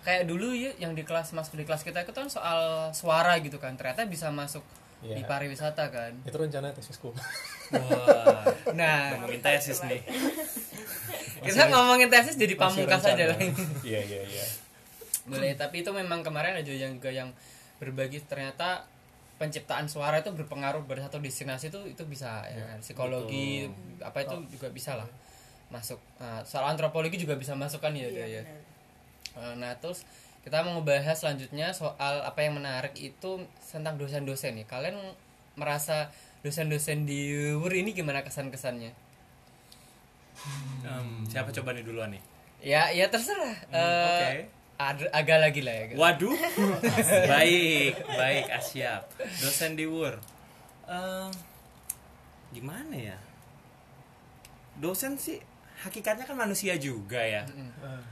[0.00, 3.56] kayak dulu ya yang di kelas masuk di kelas kita itu kan soal suara gitu
[3.58, 3.74] kan.
[3.74, 4.62] Ternyata bisa masuk
[5.00, 5.16] Iya.
[5.16, 6.12] di pariwisata kan.
[6.28, 7.08] Itu rencana tesisku.
[7.10, 8.44] Wah,
[8.76, 10.00] Nah, ngomongin tesis nih.
[11.46, 13.38] kita ngomongin tesis jadi pamungkas aja lah.
[13.88, 14.44] Iya iya iya.
[15.24, 17.32] Boleh, tapi itu memang kemarin ada yang juga yang
[17.80, 18.84] berbagi ternyata
[19.40, 22.78] penciptaan suara itu berpengaruh pada satu destinasi itu itu bisa ya kan?
[22.84, 23.72] psikologi
[24.04, 25.08] apa itu juga bisa lah
[25.72, 28.42] masuk Nah, soal antropologi juga bisa masuk kan ya Iya, dia ya.
[29.40, 30.04] Eh, nah terus
[30.40, 34.96] kita mau ngebahas selanjutnya soal apa yang menarik itu tentang dosen-dosen nih kalian
[35.54, 36.08] merasa
[36.40, 38.92] dosen-dosen di UR ini gimana kesan-kesannya
[40.80, 42.22] Em, siapa coba nih duluan nih?
[42.60, 44.28] ya ya terserah Eh, oke.
[44.80, 45.98] ad- agak lagi lah ya gitu.
[46.00, 46.32] Waduh.
[47.32, 49.04] baik, baik, Asyap.
[49.36, 50.16] Dosen di WUR.
[50.88, 51.28] Em,
[52.50, 53.18] gimana ya?
[54.76, 55.36] Dosen sih
[55.80, 57.48] hakikatnya kan manusia juga ya.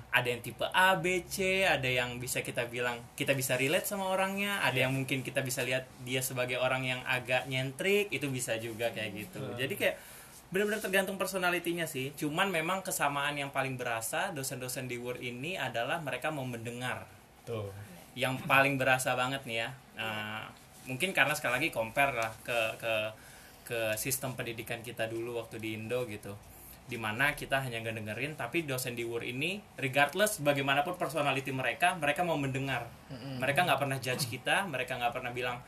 [0.09, 4.09] Ada yang tipe A B C ada yang bisa kita bilang kita bisa relate sama
[4.09, 8.57] orangnya ada yang mungkin kita bisa lihat dia sebagai orang yang agak nyentrik itu bisa
[8.57, 9.45] juga kayak gitu.
[9.55, 9.97] Jadi kayak
[10.49, 12.17] benar-benar tergantung personalitinya sih.
[12.17, 17.05] Cuman memang kesamaan yang paling berasa dosen-dosen di Word ini adalah mereka mau mendengar.
[17.45, 17.69] Tuh
[18.19, 19.69] yang paling berasa banget nih ya.
[19.95, 20.51] Nah,
[20.91, 22.95] mungkin karena sekali lagi compare lah ke ke
[23.69, 26.33] ke sistem pendidikan kita dulu waktu di Indo gitu
[26.89, 31.93] di mana kita hanya nggak dengerin tapi dosen di WUR ini regardless bagaimanapun personality mereka
[31.95, 32.89] mereka mau mendengar.
[33.13, 35.61] Mereka nggak pernah judge kita mereka nggak pernah bilang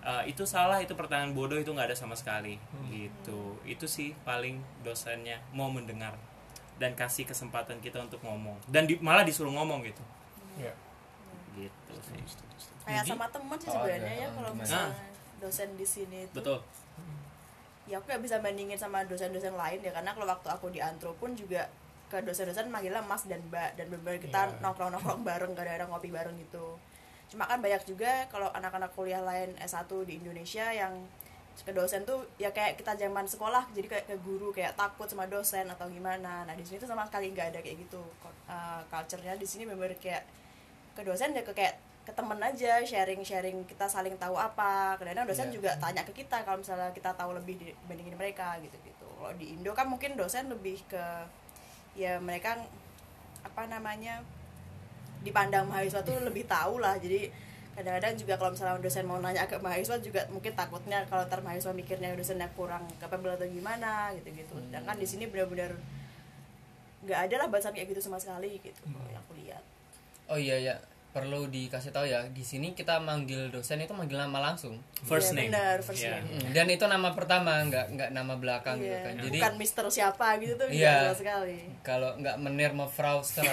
[0.00, 2.56] "E, itu salah itu pertanyaan bodoh itu nggak ada sama sekali.
[2.88, 3.40] Gitu.
[3.62, 6.16] Itu sih paling dosennya mau mendengar
[6.74, 8.56] dan kasih kesempatan kita untuk ngomong.
[8.64, 10.00] Dan di- malah disuruh ngomong gitu.
[10.56, 10.72] Ya.
[11.54, 12.20] Gitu sih.
[12.82, 14.22] Kayak sama temen sih Oh, sebenarnya ada.
[14.22, 14.64] ya kalau Gimana?
[14.64, 14.96] misalnya
[15.38, 16.34] dosen di sini itu.
[16.34, 16.58] Betul
[17.84, 21.12] ya aku nggak bisa bandingin sama dosen-dosen lain ya karena kalau waktu aku di antro
[21.14, 21.68] pun juga
[22.08, 24.60] ke dosen-dosen manggilnya mas dan mbak dan benar kita Iya.
[24.60, 26.76] nongkrong-nongkrong bareng kadang-kadang ngopi bareng gitu.
[27.28, 30.92] Cuma kan banyak juga kalau anak-anak kuliah lain S1 di Indonesia yang
[31.54, 35.24] ke dosen tuh ya kayak kita zaman sekolah jadi kayak ke guru kayak takut sama
[35.26, 36.42] dosen atau gimana.
[36.42, 38.02] Nah di sini tuh sama sekali nggak ada kayak gitu.
[38.44, 40.26] Uh, culture-nya di sini benar kayak
[40.94, 44.94] ke dosen ya ke kayak ke temen aja sharing sharing kita saling tahu apa.
[45.00, 45.54] Kadang-kadang dosen Iya.
[45.56, 49.56] juga tanya ke kita kalau misalnya kita tahu lebih dibandingin mereka gitu gitu kalau di
[49.56, 51.00] Indo kan mungkin dosen lebih ke
[51.96, 52.60] ya mereka
[53.40, 54.20] apa namanya
[55.24, 57.00] dipandang mahasiswa tuh lebih tahu lah.
[57.00, 57.32] Jadi
[57.74, 61.74] kadang-kadang juga kalau misalnya dosen mau nanya ke mahasiswa juga mungkin takutnya kalau ntar mahasiswa
[61.74, 65.74] mikirnya dosennya kurang capable atau gimana gitu gitu sedangkan di sini benar-benar
[67.02, 69.62] nggak ada lah bahasan kayak gitu sama sekali gitu kalau yang aku lihat.
[70.30, 70.74] Oh iya ya
[71.14, 74.82] perlu dikasih tahu ya di sini kita manggil dosen itu manggil nama langsung.
[75.00, 75.50] First Iya, name.
[75.54, 76.18] benar, first Iya.
[76.18, 76.26] name.
[76.26, 79.14] Mm, dan itu nama pertama nggak nggak nama belakang gitu Iya, kan.
[79.22, 81.06] Jadi bukan Mister siapa gitu tuh Iya.
[81.06, 81.14] iya.
[81.14, 81.70] sekali.
[81.80, 83.46] Kalau nggak menir mau Frau tuh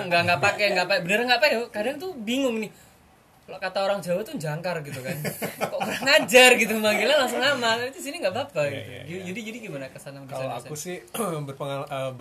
[0.00, 1.02] nggak nggak pakai nggak pakai.
[1.02, 1.58] Bener nggak pakai?
[1.68, 2.70] Kadang tuh bingung nih.
[3.42, 5.16] Kalau kata orang Jawa tuh jangkar gitu kan.
[5.58, 7.74] Kok kurang ajar gitu manggilnya langsung nama.
[7.74, 8.86] Tapi di sini nggak apa-apa Iya, gitu.
[8.86, 9.20] iya, iya.
[9.26, 11.02] jadi jadi gimana kesan kalau aku sih
[11.50, 12.14] berpengal eh,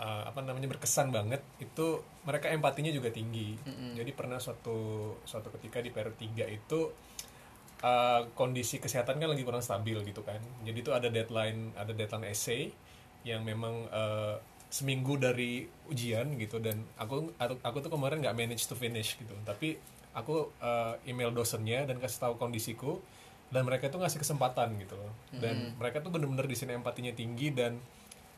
[0.00, 3.54] eh, apa namanya berkesan banget itu mereka empatinya juga tinggi.
[4.00, 6.80] Jadi pernah suatu suatu ketika di periode 3 itu
[7.84, 10.40] eh, kondisi kesehatan kan lagi kurang stabil gitu kan.
[10.64, 12.72] Jadi itu ada deadline ada deadline essay
[13.28, 14.36] yang memang eh,
[14.72, 16.56] seminggu dari ujian gitu.
[16.64, 19.36] Dan aku aku, tuh kemarin nggak manage to finish gitu.
[19.44, 19.76] Tapi
[20.16, 22.96] aku eh, email dosennya dan kasih tahu kondisiku
[23.50, 25.12] dan mereka tuh ngasih kesempatan gitu loh.
[25.34, 27.76] Dan mereka tuh bener-bener di sini empatinya tinggi dan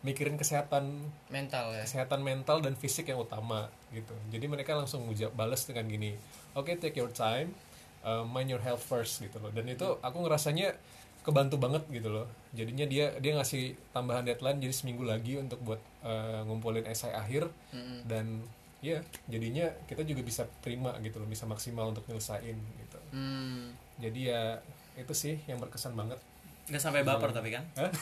[0.02, 1.86] mikirin kesehatan mental ya.
[1.86, 4.14] kesehatan mental dan fisik yang utama gitu.
[4.34, 6.18] Jadi mereka langsung ujak balas dengan gini
[6.58, 7.54] oke take your time
[8.02, 9.50] uh, mind your health first gitu loh.
[9.54, 10.74] Dan itu aku ngerasanya
[11.22, 12.26] kebantu banget gitu loh.
[12.50, 17.46] Jadinya dia dia ngasih tambahan deadline jadi seminggu lagi untuk buat uh, ngumpulin esai akhir.
[18.04, 18.42] Dan
[18.82, 18.98] ya
[19.30, 22.98] jadinya kita juga bisa terima gitu loh bisa maksimal untuk nyelesain gitu.
[23.14, 23.70] Hmm.
[24.02, 24.42] jadi ya
[24.98, 26.18] itu sih yang berkesan banget.
[26.66, 27.62] Nggak sampai baper tapi kan?
[27.78, 27.94] Hah?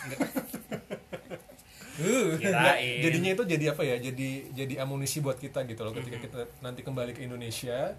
[2.01, 2.99] Uh kirain.
[3.01, 3.97] Jadinya itu jadi apa ya?
[3.99, 7.93] Jadi jadi amunisi buat kita gitu loh ketika kita nanti kembali ke Indonesia.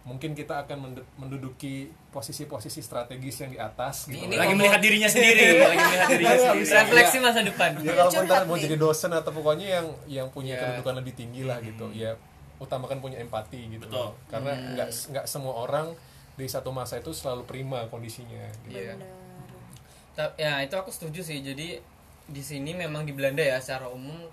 [0.00, 4.80] Mungkin kita akan mendu- menduduki posisi-posisi strategis yang di atas gitu Ini lagi ngomong- melihat
[4.80, 6.64] dirinya sendiri lagi melihat dirinya sendiri.
[6.72, 7.70] refleksi masa depan.
[7.78, 10.60] Ya kalau ntar mau jadi dosen atau pokoknya yang yang punya Ya.
[10.62, 11.92] kedudukan lebih tinggi lah gitu.
[11.92, 12.16] Ya
[12.56, 13.84] utamakan punya empati gitu.
[13.84, 14.00] Betul.
[14.00, 14.12] loh.
[14.26, 15.92] karena nggak nggak semua orang
[16.34, 18.80] di satu masa itu selalu prima kondisinya gitu.
[18.80, 18.96] Iya.
[18.96, 19.12] benar
[20.16, 21.38] Ta- ya itu aku setuju sih.
[21.38, 21.78] Jadi
[22.28, 24.28] di sini memang di Belanda ya secara umum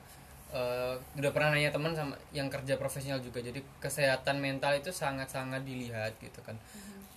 [0.52, 3.40] eh, udah pernah nanya teman sama yang kerja profesional juga.
[3.40, 6.60] Jadi kesehatan mental itu sangat sangat dilihat gitu kan.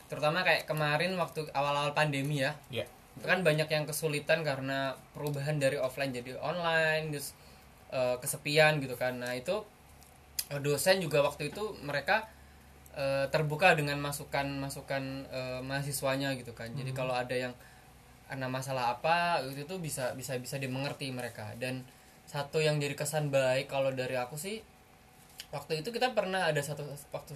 [0.09, 2.55] Terutama kayak kemarin waktu awal-awal pandemi ya.
[2.73, 2.87] Ya
[3.19, 7.35] itu kan banyak yang kesulitan karena perubahan dari offline jadi online terus
[7.91, 9.19] eh, kesepian gitu kan.
[9.19, 9.67] Nah itu
[10.55, 12.31] eh, dosen juga waktu itu mereka
[12.95, 16.71] eh, terbuka dengan masukan masukan eh, mahasiswanya gitu kan.
[16.79, 17.51] Jadi kalau ada yang
[18.29, 21.57] ada masalah apa itu tuh bisa bisa bisa dimengerti mereka.
[21.57, 21.85] Dan
[22.29, 24.61] satu yang jadi kesan baik kalau dari aku sih
[25.49, 27.33] waktu itu kita pernah ada satu waktu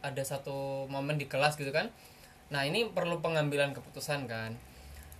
[0.00, 1.92] ada satu momen di kelas gitu kan.
[2.48, 4.56] Nah ini perlu pengambilan keputusan kan.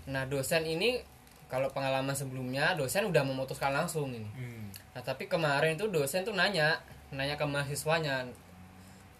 [0.08, 1.04] Nah dosen ini
[1.46, 4.26] kalau pengalaman sebelumnya dosen udah memutuskan langsung ini.
[4.34, 4.66] Hmm.
[4.96, 6.80] nah tapi kemarin itu dosen tuh nanya
[7.12, 8.26] nanya ke mahasiswanya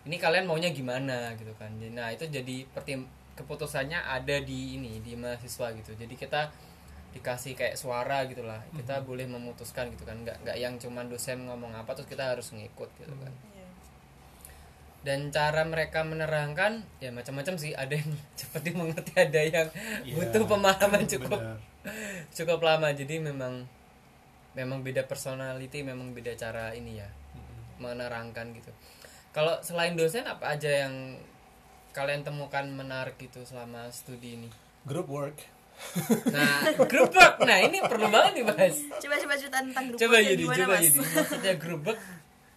[0.07, 1.35] ini kalian maunya gimana?
[1.35, 1.69] gitu kan.
[1.93, 3.05] Nah itu jadi pertim
[3.37, 5.93] keputusannya ada di ini di mahasiswa gitu.
[5.93, 6.49] Jadi kita
[7.13, 8.61] dikasih kayak suara gitulah.
[8.73, 10.17] Kita boleh memutuskan gitu kan.
[10.25, 13.33] Nggak nggak yang cuman dosen ngomong apa terus kita harus ngikut gitu kan.
[13.53, 13.69] Iya.
[15.07, 17.77] dan cara mereka menerangkan ya macam-macam sih.
[17.77, 19.69] Ada yang cepat dimengerti ada yang
[20.03, 21.41] Iya, butuh pemahaman cukup
[22.37, 22.91] cukup lama.
[22.91, 23.69] Jadi memang
[24.57, 27.09] memang beda personality memang beda cara ini ya
[27.77, 28.73] menerangkan gitu.
[29.37, 31.21] Kalau selain dosen apa aja yang
[31.97, 34.49] kalian temukan menarik gitu selama studi ini
[34.85, 35.41] group work
[36.37, 40.57] nah group work nah ini perlu banget dibahas coba coba cerita tentang grup coba gimana,
[40.61, 40.85] coba Mas?
[40.85, 42.01] jadi maksudnya group work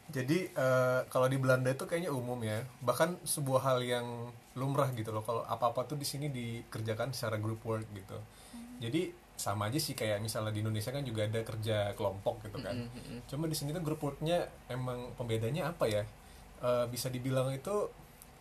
[0.09, 5.13] Jadi eh, kalau di Belanda itu kayaknya umum ya, bahkan sebuah hal yang lumrah gitu
[5.13, 5.21] loh.
[5.21, 8.17] Kalau apa-apa tuh di sini dikerjakan secara group work gitu.
[8.81, 12.89] Jadi sama aja sih kayak misalnya di Indonesia kan juga ada kerja kelompok gitu kan.
[13.29, 16.01] Cuma di sini tuh group worknya emang pembedanya apa ya?
[16.59, 17.93] Eh, bisa dibilang itu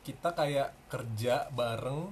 [0.07, 2.11] kita kayak kerja bareng.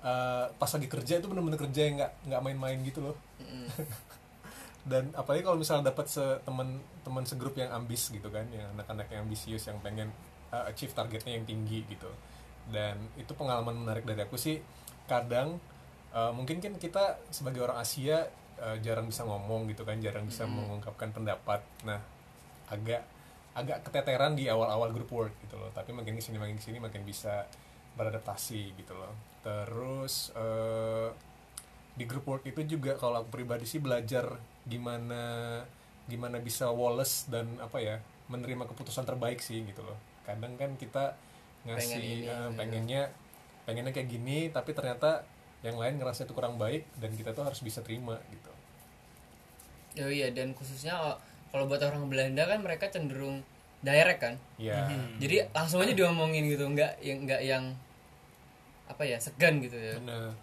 [0.00, 3.16] eh, pas lagi kerja itu bener-bener kerja yang nggak nggak main-main gitu loh.
[4.90, 9.12] Dan apalagi kalau misalnya dapat se teman teman segrup yang ambis gitu kan yang anak-anak
[9.12, 10.08] yang ambisius yang pengen
[10.48, 12.08] uh, achieve targetnya yang tinggi gitu.
[12.72, 14.56] Dan itu pengalaman menarik dari aku sih.
[15.04, 15.60] Kadang
[16.16, 18.24] uh, mungkin kan kita sebagai orang Asia
[18.56, 21.60] uh, jarang bisa ngomong gitu kan jarang bisa mengungkapkan pendapat.
[21.84, 22.00] Nah
[22.72, 23.04] agak
[23.54, 25.70] agak keteteran di awal-awal group work gitu loh.
[25.74, 27.46] Tapi makin ke sini makin ke sini makin bisa
[27.98, 29.12] beradaptasi gitu loh.
[29.42, 31.08] Terus eh,
[31.98, 35.22] di group work itu juga kalau aku pribadi sih belajar gimana
[36.06, 37.98] gimana bisa Wallace dan apa ya
[38.30, 39.98] menerima keputusan terbaik sih gitu loh.
[40.22, 41.18] Kadang kan kita
[41.66, 42.46] ngasih Pengen ini, gitu.
[42.56, 43.02] pengennya
[43.68, 45.26] pengennya kayak gini tapi ternyata
[45.60, 48.52] yang lain ngerasa itu kurang baik dan kita tuh harus bisa terima gitu.
[49.98, 50.94] Oh iya dan khususnya
[51.50, 53.42] kalau buat orang Belanda kan mereka cenderung
[53.82, 54.34] direct kan?
[54.56, 54.86] Ya
[55.18, 57.64] jadi langsung aja diomongin gitu nggak yang nggak yang
[58.90, 59.94] apa ya segan gitu ya.
[59.98, 60.34] Bener.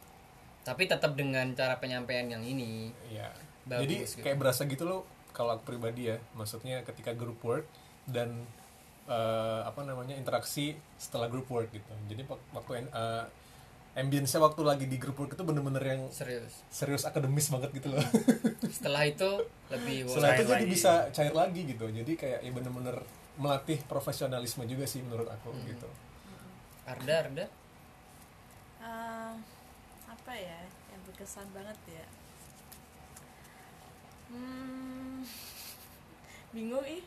[0.63, 3.31] Tapi tetap dengan cara penyampaian yang ini ya
[3.67, 4.23] Bagus jadi gitu.
[4.23, 6.17] kayak berasa gitu loh kalau aku pribadi ya.
[6.35, 7.67] Maksudnya ketika group work
[8.07, 8.47] dan
[9.07, 11.93] eh, apa namanya interaksi setelah group work gitu.
[12.11, 13.23] Jadi wak- waktu uh,
[13.97, 16.61] ambience waktu lagi di group work itu bener-bener yang serius.
[16.69, 18.05] serius akademis banget gitu loh.
[18.77, 19.29] Setelah itu
[19.73, 20.69] lebih setelah itu jadi lagi.
[20.69, 21.85] bisa cair lagi gitu.
[21.89, 23.01] Jadi kayak ya bener-bener
[23.41, 25.89] melatih profesionalisme juga sih menurut aku gitu.
[26.85, 27.45] Arda Arda?
[28.79, 29.33] Ah,
[30.07, 30.61] apa ya
[30.93, 32.05] yang berkesan banget ya?
[34.29, 35.25] Hmm,
[36.53, 37.01] bingung ih.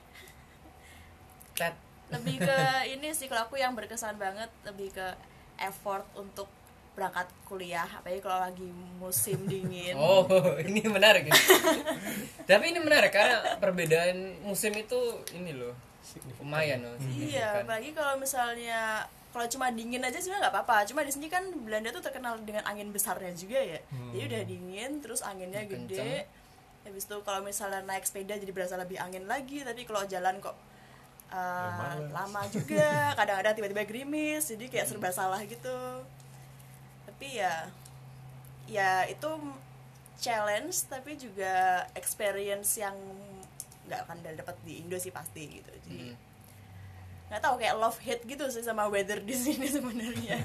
[2.10, 2.58] Lebih ke
[2.90, 5.06] ini sih kalau aku yang berkesan banget lebih ke
[5.62, 6.50] effort untuk
[6.94, 9.94] berangkat kuliah apalagi kalau lagi musim dingin.
[9.96, 10.26] Oh
[10.60, 11.34] ini menarik ya.
[12.50, 14.98] Tapi ini menarik karena perbedaan musim itu
[15.36, 15.74] ini loh
[16.42, 20.76] lumayan loh iya apalagi kalau misalnya kalau cuma dingin aja sebenarnya nggak apa-apa.
[20.90, 23.78] Cuma di sini kan Belanda tuh terkenal dengan angin besarnya juga ya.
[24.10, 26.26] Jadi udah dingin terus anginnya gede.
[26.82, 29.62] Habis itu kalau misalnya naik sepeda jadi berasa lebih angin lagi.
[29.62, 30.58] Tapi kalau jalan kok
[31.30, 33.14] uh, lama juga.
[33.14, 35.78] Kadang-kadang tiba-tiba gerimis jadi kayak serba salah gitu
[37.20, 37.68] tapi ya
[38.64, 39.28] ya itu
[40.16, 42.96] challenge tapi juga experience yang
[43.84, 45.68] nggak akan dapat di Indo sih pasti gitu.
[45.68, 46.16] Jadi
[47.28, 50.40] nggak tahu kayak love hate gitu sih sama weather di sini sebenarnya.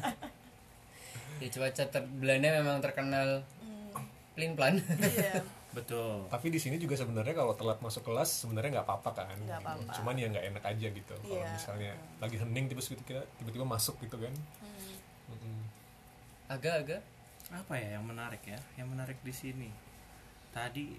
[1.40, 3.48] Di cuaca ter Belanda memang terkenal
[4.36, 5.40] plin plan iya.
[5.80, 6.28] Betul.
[6.28, 9.40] Tapi di sini juga sebenarnya kalau telat masuk kelas sebenarnya nggak apa-apa kan?
[9.40, 9.92] Nggak apa-apa.
[9.96, 11.16] cuman ya nggak enak aja gitu.
[11.24, 11.56] Kalau Iya.
[11.56, 14.36] misalnya lagi hening tiba-tiba tiba-tiba masuk gitu kan?
[15.32, 15.65] Mm-mm.
[16.48, 17.02] Agak-agak.
[17.54, 18.58] Apa ya yang menarik ya?
[18.76, 19.70] Yang menarik di sini.
[20.50, 20.98] Tadi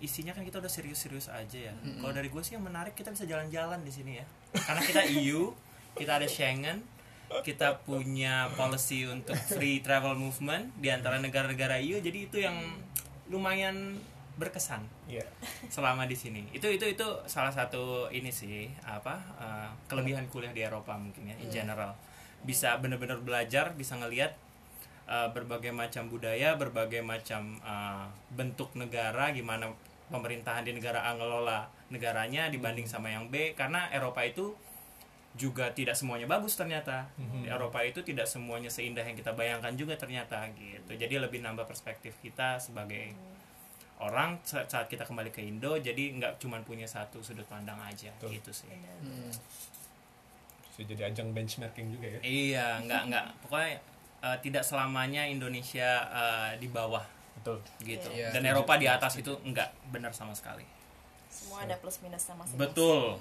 [0.00, 1.74] isinya kan kita udah serius-serius aja ya.
[2.00, 4.26] Kalau dari gue sih yang menarik kita bisa jalan-jalan di sini ya.
[4.54, 5.52] Karena kita EU
[5.92, 6.86] kita ada Schengen
[7.42, 12.58] kita punya policy untuk free travel movement di antara negara-negara EU jadi itu yang
[13.30, 13.94] lumayan
[14.34, 15.22] berkesan Iya.
[15.70, 16.42] selama di sini.
[16.50, 21.36] Itu itu itu salah satu ini sih apa eh, kelebihan kuliah di Eropa mungkin ya
[21.38, 21.94] in general.
[22.42, 24.34] Bisa benar-benar belajar bisa ngelihat
[25.10, 29.74] eh, berbagai macam budaya berbagai macam eh, bentuk negara gimana
[30.10, 34.54] pemerintahan di negara A ngelola negaranya dibanding sama yang B karena Eropa itu
[35.38, 37.06] juga tidak semuanya bagus ternyata.
[37.14, 40.90] Di Eropa itu tidak semuanya seindah yang kita bayangkan juga ternyata gitu.
[40.98, 43.14] Jadi lebih nambah perspektif kita sebagai
[44.00, 48.08] orang saat saat kita kembali ke Indo jadi nggak cuma punya satu sudut pandang aja
[48.16, 48.40] Betul.
[48.40, 48.72] gitu sih.
[48.72, 49.30] Hmm.
[50.70, 52.20] bisa jadi ajang benchmarking juga ya?
[52.24, 53.26] Iya nggak nggak.
[53.44, 53.76] Pokoknya
[54.24, 57.04] eh, tidak selamanya Indonesia eh, di bawah.
[57.40, 57.56] Betul.
[57.80, 58.08] Gitu.
[58.12, 58.36] Iya.
[58.36, 60.64] dan Eropa di atas itu enggak benar sama sekali.
[61.32, 63.16] Semua ada plus minusnya masing-masing betul.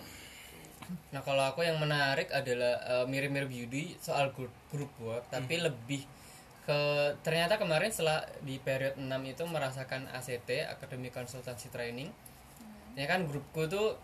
[1.14, 6.04] Nah kalau aku yang menarik adalah eh, mirip-mirip Yudi soal group, group work, tapi lebih
[6.70, 6.82] ke
[7.26, 12.14] ternyata kemarin setelah di period 6 itu merasakan ACT Academic Consultancy Training.
[12.94, 13.98] Ya kan grupku tuh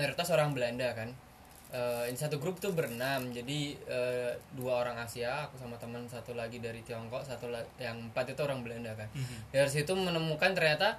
[0.00, 1.12] mayoritas orang Belanda kan.
[1.72, 6.58] Ini satu grup tuh berenam, jadi eh, dua orang Asia, aku sama teman satu lagi
[6.58, 9.06] dari Tiongkok, satu la- yang empat itu orang Belanda kan.
[9.48, 10.98] Dari situ menemukan ternyata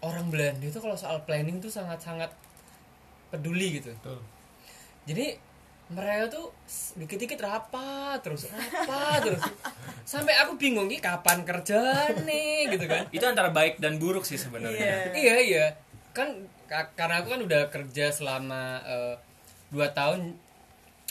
[0.00, 2.30] orang Belanda itu kalau soal planning tuh sangat-sangat
[3.28, 3.90] peduli gitu.
[3.96, 4.20] Betul.
[5.02, 5.34] jadi
[5.88, 6.46] mereka tuh
[6.94, 9.42] dikit-dikit rapat terus rapat terus
[10.04, 11.82] sampai aku bingung nih kapan kerja
[12.22, 12.70] nih?
[12.70, 13.10] gitu kan.
[13.10, 15.10] Itu antara baik dan buruk sih sebenarnya.
[15.12, 15.66] Iya iya.
[16.12, 19.14] Kan ka- karena aku kan udah kerja selama eh,
[19.72, 20.36] dua tahun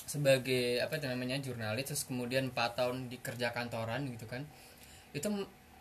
[0.05, 4.43] sebagai apa itu namanya jurnalis terus kemudian empat tahun di kerja kantoran gitu kan
[5.11, 5.27] itu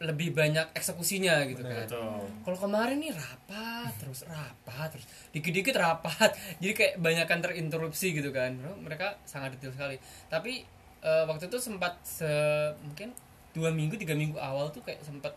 [0.01, 1.85] lebih banyak eksekusinya gitu kan.
[1.85, 2.25] Betul.
[2.41, 6.33] kalau kemarin nih rapat terus rapat terus dikit-dikit rapat
[6.65, 8.57] jadi kayak banyakan terinterupsi gitu kan.
[8.81, 9.97] Mereka sangat detail sekali.
[10.33, 10.65] Tapi
[11.05, 13.13] eh, waktu itu sempat se- mungkin
[13.53, 15.37] dua minggu tiga minggu awal tuh kayak sempat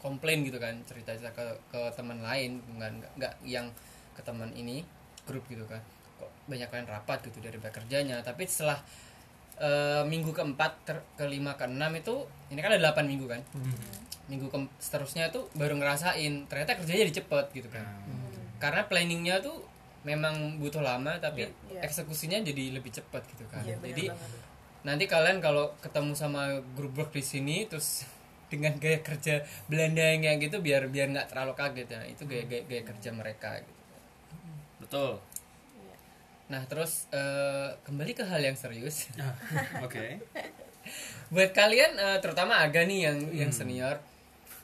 [0.00, 2.90] komplain gitu kan cerita cerita ke ke teman lain nggak
[3.20, 3.68] nggak- yang
[4.16, 4.88] ke teman ini
[5.28, 5.84] grup gitu kan
[6.46, 8.78] banyak kalian rapat gitu dari kerjanya tapi setelah
[9.56, 13.40] eh, minggu keempat ter, kelima keenam itu ini kan ada delapan minggu kan?
[14.26, 17.86] Minggu ke seterusnya tuh baru ngerasain ternyata kerjanya jadi cepet gitu kan.
[18.58, 19.62] Karena planningnya tuh
[20.02, 21.82] memang butuh lama tapi Iya.
[21.82, 23.60] eksekusinya jadi lebih cepat gitu kan.
[23.66, 24.40] Benar jadi banget.
[24.86, 26.42] nanti kalian kalau ketemu sama
[26.78, 28.06] grup work di sini terus
[28.52, 32.00] dengan gaya kerja Belanda yang kayak gitu biar biar nggak terlalu kaget ya.
[32.06, 33.82] Itu gaya, gaya gaya kerja mereka gitu.
[34.78, 35.18] Betul
[36.46, 39.10] nah terus eh, kembali ke hal yang serius.
[39.84, 40.22] Oke.
[41.34, 43.98] Buat kalian eh, terutama Aga nih yang yang senior.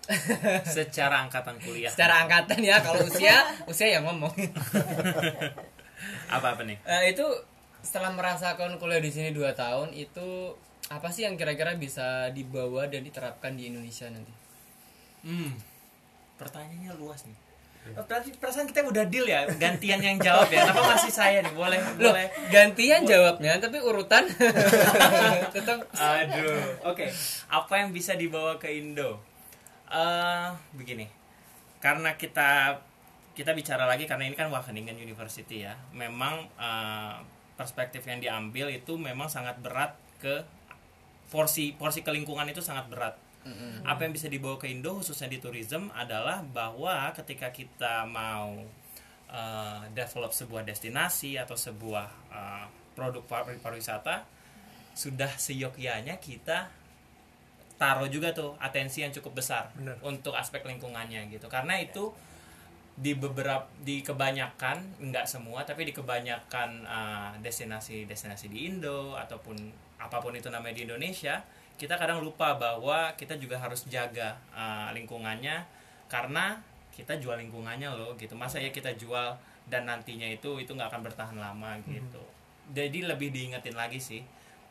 [0.74, 1.90] Secara angkatan kuliah.
[1.90, 4.30] Secara angkatan ya kalau usia usia yang ngomong.
[6.34, 6.82] Apa apa nih?
[6.82, 7.22] Eh, itu
[7.78, 10.50] setelah merasakan kuliah di sini 2 tahun itu
[10.90, 14.34] apa sih yang kira-kira bisa dibawa dan diterapkan di Indonesia nanti?
[15.22, 15.54] hmm.
[16.42, 17.38] Pertanyaannya luas nih
[18.38, 22.14] perasaan kita udah deal ya gantian yang jawab ya kenapa masih saya nih boleh Loh,
[22.14, 24.22] boleh gantian jawabnya tapi urutan
[25.54, 27.06] tetap Aduh, oke.
[27.50, 29.20] Apa yang bisa dibawa ke Indo?
[29.92, 31.04] eh begini,
[31.84, 32.80] karena kita
[33.36, 35.76] kita bicara lagi karena ini kan Wageningen University ya.
[35.92, 37.14] Memang eh,
[37.60, 40.40] perspektif yang diambil itu memang sangat berat ke
[41.28, 43.14] porsi porsi kelingkungan itu sangat berat.
[43.82, 48.62] Apa yang bisa dibawa ke Indo khususnya di tourism adalah bahwa ketika kita mau
[49.30, 54.24] eh, develop sebuah destinasi atau sebuah eh, produk par- pariwisata
[54.92, 56.68] sudah seyogyanya kita
[57.80, 59.98] taruh juga tuh atensi yang cukup besar Benar.
[60.06, 62.14] untuk aspek lingkungannya gitu karena itu
[62.92, 69.56] di beberapa di kebanyakan nggak semua tapi di kebanyakan uh, destinasi destinasi di Indo ataupun
[69.96, 71.40] apa pun itu namanya di Indonesia
[71.76, 75.64] kita kadang lupa bahwa kita juga harus jaga uh, lingkungannya
[76.06, 76.60] karena
[76.92, 78.36] kita jual lingkungannya loh gitu.
[78.36, 79.34] Masa ya kita jual
[79.66, 82.22] dan nantinya itu itu nggak akan bertahan lama gitu.
[82.72, 84.22] Jadi lebih diingetin lagi sih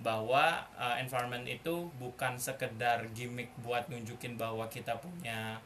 [0.02, 5.62] bahwa uh, environment itu bukan sekedar gimmick buat nunjukin bahwa kita punya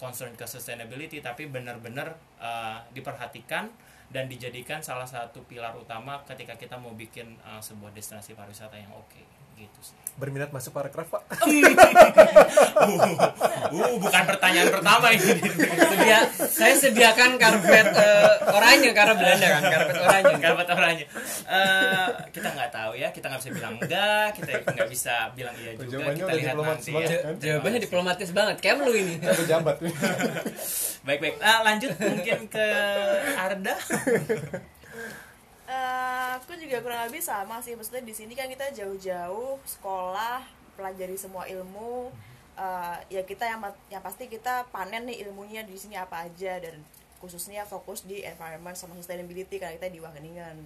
[0.00, 3.70] concern ke sustainability tapi benar-benar uh, diperhatikan
[4.10, 8.90] dan dijadikan salah satu pilar utama ketika kita mau bikin uh, sebuah destinasi pariwisata yang
[8.92, 9.20] oke
[9.56, 9.96] gitu sih.
[10.14, 11.22] berminat masuk paragraf pak
[13.74, 15.34] Uh, bukan pertanyaan pertama ini.
[15.82, 21.04] sedia saya sediakan karpet eh, oranye karena Belanda kan karpet oranye Karpet oranye.
[21.44, 25.70] Eh, kita nggak tahu ya, kita nggak bisa bilang enggak, kita nggak bisa bilang iya
[25.74, 25.90] juga.
[25.90, 27.08] Jawabannya Kita lihat diplomatis nanti banget.
[27.08, 27.18] ya.
[27.18, 29.14] Ja- jawabannya diplomatis banget kayak lu ini
[31.02, 31.34] Baik baik.
[31.40, 32.66] Ah, lanjut mungkin ke
[33.34, 33.74] Arda.
[35.64, 37.72] Eh, aku juga kurang lebih sama sih.
[37.72, 40.44] Maksudnya di sini kan kita jauh-jauh sekolah
[40.76, 42.12] pelajari semua ilmu.
[42.54, 46.76] Eh, ya kita yang yang pasti kita panen nih ilmunya di sini apa aja dan
[47.18, 50.56] khususnya fokus di environment sama sustainability karena kita di Wageningen.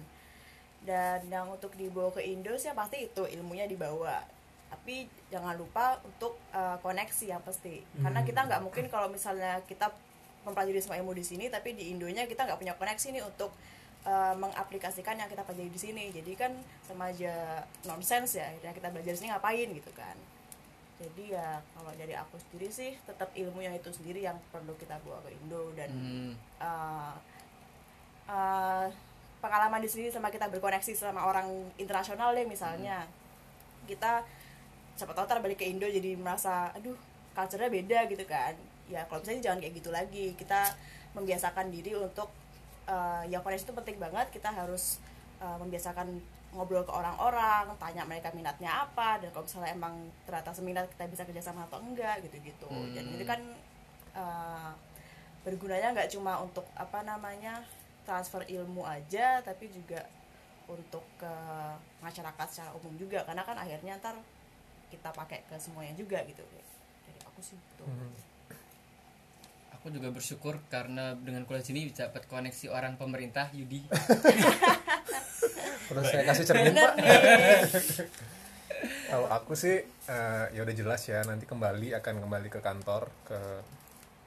[0.83, 4.19] Dan yang untuk dibawa ke Indo sih pasti itu ilmunya dibawa.
[4.67, 7.79] Tapi jangan lupa untuk eh, koneksi yang pasti.
[8.03, 9.95] Karena kita nggak mungkin kalau misalnya kita
[10.43, 13.51] mempelajari semua ilmu di sini tapi di Indonya kita nggak punya koneksi nih untuk
[14.07, 16.05] eh, mengaplikasikan yang kita pelajari di sini.
[16.13, 16.51] Jadi kan
[16.85, 20.15] sama aja nonsense ya yang kita belajar di sini ngapain gitu kan.
[20.99, 25.23] Jadi ya kalau dari aku sendiri sih tetap ilmunya itu sendiri yang perlu kita bawa
[25.23, 27.15] ke Indo dan Hmm, uh,
[28.27, 28.85] uh,
[29.39, 31.47] pengalaman di sini sama kita berkoneksi sama orang
[31.79, 33.07] internasional deh misalnya.
[33.87, 34.27] Kita
[34.99, 36.99] siapa tahu ntar balik ke Indo jadi merasa aduh
[37.31, 38.51] culture-nya beda gitu kan.
[38.91, 40.25] Ya kalau misalnya jangan kayak gitu lagi.
[40.35, 40.75] Kita
[41.15, 42.27] membiasakan diri untuk
[42.89, 44.27] uh, ya koneksi itu penting banget.
[44.33, 44.97] Kita harus
[45.39, 46.19] uh, membiasakan
[46.49, 49.93] ngobrol ke orang-orang tanya mereka minatnya apa dan kalau misalnya emang
[50.25, 52.65] ternyata seminat kita bisa kerjasama atau enggak gitu-gitu.
[52.65, 52.89] Hmm.
[52.97, 53.37] itu kan
[54.17, 54.73] uh,
[55.45, 57.61] bergunanya nggak cuma untuk apa namanya
[58.01, 60.01] transfer ilmu aja tapi juga
[60.65, 61.33] untuk ke
[62.01, 63.21] masyarakat secara umum juga.
[63.29, 64.17] Karena kan akhirnya ntar
[64.89, 66.41] kita pakai ke semuanya juga gitu.
[66.41, 67.85] Jadi aku sih gitu.
[67.85, 68.28] Hmm.
[69.79, 73.87] Aku juga bersyukur karena dengan kuliah sini bisa dapat koneksi orang pemerintah Yudi
[75.89, 76.93] Terus saya kasih cermin pak.
[79.09, 83.39] Kalau aku sih eh, ya udah jelas ya nanti kembali akan kembali ke kantor ke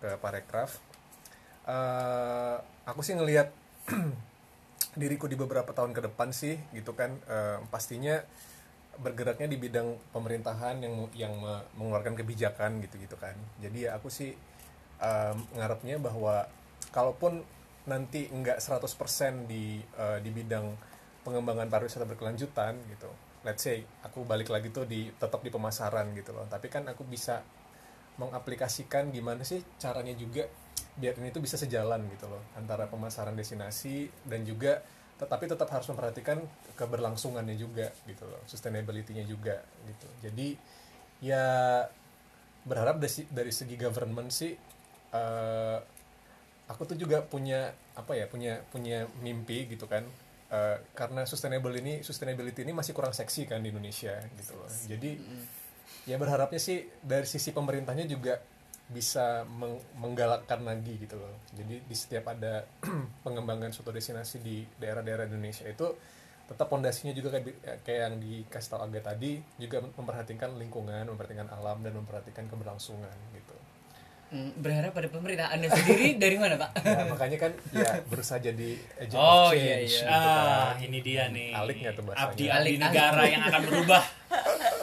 [0.03, 0.83] ke Parekraf.
[1.71, 3.55] Eh, aku sih ngelihat
[5.01, 8.19] diriku di beberapa tahun ke depan sih gitu kan eh, pastinya
[8.99, 13.39] bergeraknya di bidang pemerintahan yang yang me- mengeluarkan kebijakan gitu-gitu kan.
[13.63, 14.35] Jadi ya aku sih
[15.03, 16.47] eh, ngarepnya bahwa
[16.95, 17.43] kalaupun
[17.91, 20.71] nanti enggak 100% di eh, di bidang
[21.27, 23.11] pengembangan pariwisata berkelanjutan gitu.
[23.43, 26.47] Let's say aku balik lagi tuh di tetap di pemasaran gitu loh.
[26.47, 27.43] Tapi kan aku bisa
[28.21, 30.47] mengaplikasikan gimana sih caranya juga
[30.93, 34.85] biar ini tuh bisa sejalan gitu loh antara pemasaran destinasi dan juga
[35.17, 36.43] tetapi tetap harus memperhatikan
[36.77, 40.49] keberlangsungannya juga gitu loh sustainability-nya juga gitu jadi
[41.25, 41.45] ya
[42.69, 44.53] berharap dari, dari segi government sih
[45.13, 45.79] eh,
[46.69, 50.05] aku tuh juga punya apa ya punya punya mimpi gitu kan.
[50.53, 54.69] Eh, karena sustainable ini sustainability ini masih kurang seksi kan di Indonesia gitu loh.
[54.69, 55.11] Jadi
[56.05, 58.37] ya berharapnya sih dari sisi pemerintahnya juga
[58.93, 61.33] bisa meng- menggalakkan lagi gitu loh.
[61.57, 62.69] Jadi di setiap ada
[63.25, 65.89] pengembangan suatu destinasi di daerah-daerah Indonesia itu
[66.45, 71.49] tetap pondasinya juga kayak, di- kayak yang dikasih tahu Aga tadi juga memperhatikan lingkungan memperhatikan
[71.49, 73.57] alam dan memperhatikan keberlangsungan gitu
[74.33, 79.12] berharap pada pemerintah anda sendiri dari mana pak ya makanya kan ya berusaha jadi agent
[79.14, 80.01] Oh, of iya, change iya.
[80.03, 80.33] gitu Ah,
[80.72, 80.74] kan.
[80.80, 81.49] ini dia nih.
[81.53, 82.24] Alik nggak tuh bahasanya?
[82.26, 84.03] Abdi Alik, negara yang akan berubah.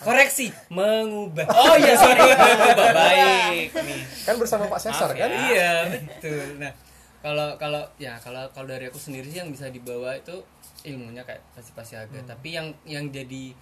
[0.00, 4.00] koreksi mengubah Oh iya sorry, berubah baik nih.
[4.24, 5.38] kan bersama Pak Maaf kan ya.
[5.44, 6.72] iya betul nah
[7.18, 10.38] kalau kalau ya kalau kalau dari aku sendiri sih yang bisa dibawa itu
[10.84, 13.52] ilmunya kayak pasti pasti agak tapi yang yang jadi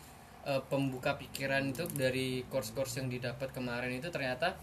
[0.45, 4.55] eh, pembuka pikiran itu dari course-course yang didapat kemarin itu ternyata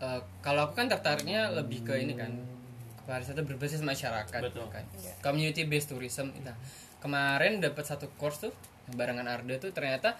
[0.00, 2.32] eh, kalau aku kan tertariknya lebih ke ini kan
[3.04, 4.66] pariwisata berbasis masyarakat Betul.
[4.70, 4.84] kan
[5.24, 6.54] community based tourism nah
[7.00, 8.52] kemarin dapat satu course tuh
[8.92, 10.18] barengan Arda tuh ternyata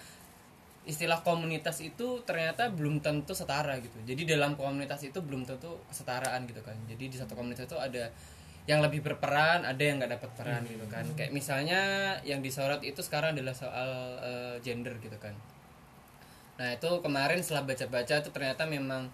[0.81, 4.01] istilah komunitas itu ternyata belum tentu setara gitu.
[4.01, 6.73] Jadi dalam komunitas itu belum tentu kesetaraan gitu kan.
[6.89, 8.09] Jadi di satu komunitas itu ada
[8.65, 11.05] yang lebih berperan, ada yang nggak dapat peran gitu kan.
[11.13, 11.81] Kayak misalnya
[12.25, 13.89] yang disorot itu sekarang adalah soal
[14.25, 15.37] eh, gender gitu kan.
[16.57, 19.05] Nah itu kemarin setelah baca-baca itu ternyata memang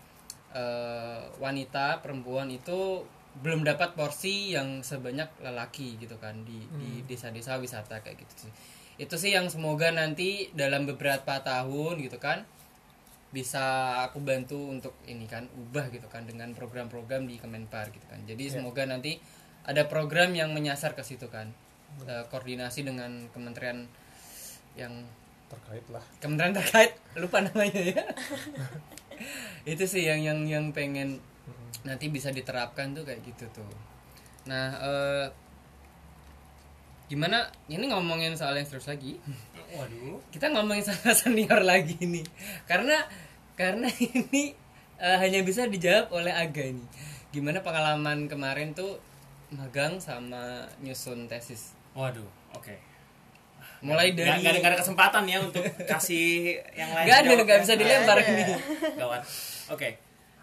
[0.58, 3.06] eh, wanita perempuan itu
[3.38, 8.52] belum dapat porsi yang sebanyak lelaki gitu kan di di desa-desa wisata kayak gitu sih.
[8.98, 12.42] Itu sih yang semoga nanti dalam beberapa tahun gitu kan
[13.30, 18.18] bisa aku bantu untuk ini kan ubah gitu kan dengan program-program di Kemenpar gitu kan.
[18.26, 19.22] Jadi semoga nanti
[19.68, 21.54] ada program yang menyasar ke situ kan.
[22.06, 23.90] Eh, koordinasi dengan kementerian
[24.78, 24.94] yang
[25.50, 28.04] terkait lah kementerian terkait lupa namanya ya
[29.72, 31.20] itu sih yang yang yang pengen
[31.84, 33.72] nanti bisa diterapkan tuh kayak gitu tuh
[34.48, 35.26] nah eh,
[37.08, 39.20] gimana ini ngomongin soal yang terus lagi
[39.78, 40.20] Waduh.
[40.32, 42.26] kita ngomongin sama senior lagi nih
[42.68, 43.08] karena
[43.56, 44.56] karena ini
[45.00, 46.88] eh, hanya bisa dijawab oleh Aga nih
[47.32, 49.00] gimana pengalaman kemarin tuh
[49.52, 52.30] magang sama nyusun tesis Waduh.
[52.54, 52.78] Oke.
[53.82, 57.06] Mulai dari nggak ada, nggak ada kesempatan ya untuk kasih yang lain.
[57.06, 58.18] nggak ada nggak bisa dilempar.
[58.22, 58.44] ini
[58.98, 59.22] Gawat.
[59.74, 59.90] Oke.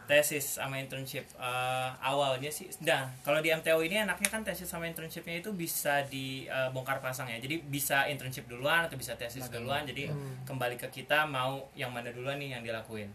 [0.05, 1.25] Tesis sama internship.
[1.41, 6.05] Eh, awalnya sih nah kalau di MTO ini enaknya kan tesis sama internshipnya itu bisa
[6.07, 7.41] dibongkar pasang ya.
[7.41, 9.89] Jadi bisa internship duluan atau bisa tesis duluan.
[9.89, 10.13] Jadi
[10.45, 13.09] kembali ke kita mau yang mana duluan nih yang dilakuin.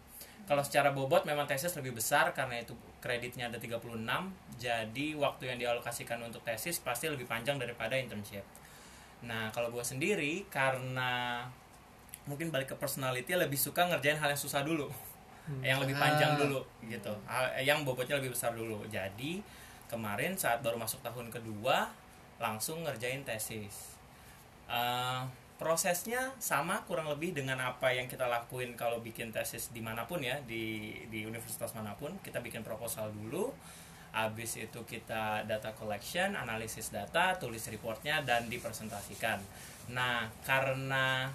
[0.50, 3.80] Kalau secara bobot memang tesis lebih besar karena itu kreditnya ada 36
[4.60, 8.44] jadi waktu yang dialokasikan untuk tesis pasti lebih panjang daripada internship
[9.20, 11.44] nah kalau gue sendiri karena
[12.24, 14.88] mungkin balik ke personality lebih suka ngerjain hal yang susah dulu.
[15.60, 16.38] Yang lebih panjang Ah.
[16.38, 17.10] dulu gitu.
[17.26, 18.86] Hal- yang bobotnya lebih besar dulu.
[18.86, 19.42] Jadi
[19.90, 21.90] kemarin saat baru masuk tahun kedua
[22.38, 23.98] langsung ngerjain tesis.
[24.70, 25.22] Eh,
[25.58, 30.22] prosesnya sama kurang lebih dengan apa yang kita lakuin kalau bikin tesis di mana pun
[30.22, 32.14] ya di di universitas mana pun.
[32.22, 33.50] Kita bikin proposal dulu
[34.10, 39.38] habis itu kita data collection analisis data tulis reportnya dan dipresentasikan.
[39.94, 41.30] Nah karena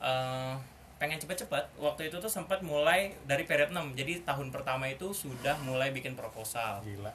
[0.00, 0.54] eh,
[0.98, 5.54] pengen cepet-cepet waktu itu tuh sempat mulai dari period 6 jadi tahun pertama itu sudah
[5.62, 6.82] mulai bikin proposal.
[6.82, 7.12] Gila.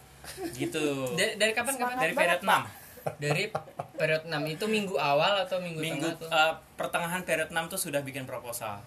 [0.55, 0.83] Gitu.
[1.19, 1.99] Dari, dari kapan kapan?
[1.99, 2.83] Dari period 6
[3.19, 3.51] dari
[3.99, 6.29] periode 6 itu minggu awal atau minggu, minggu tengah tuh?
[6.31, 8.79] eh, pertengahan period 6 tuh sudah bikin proposal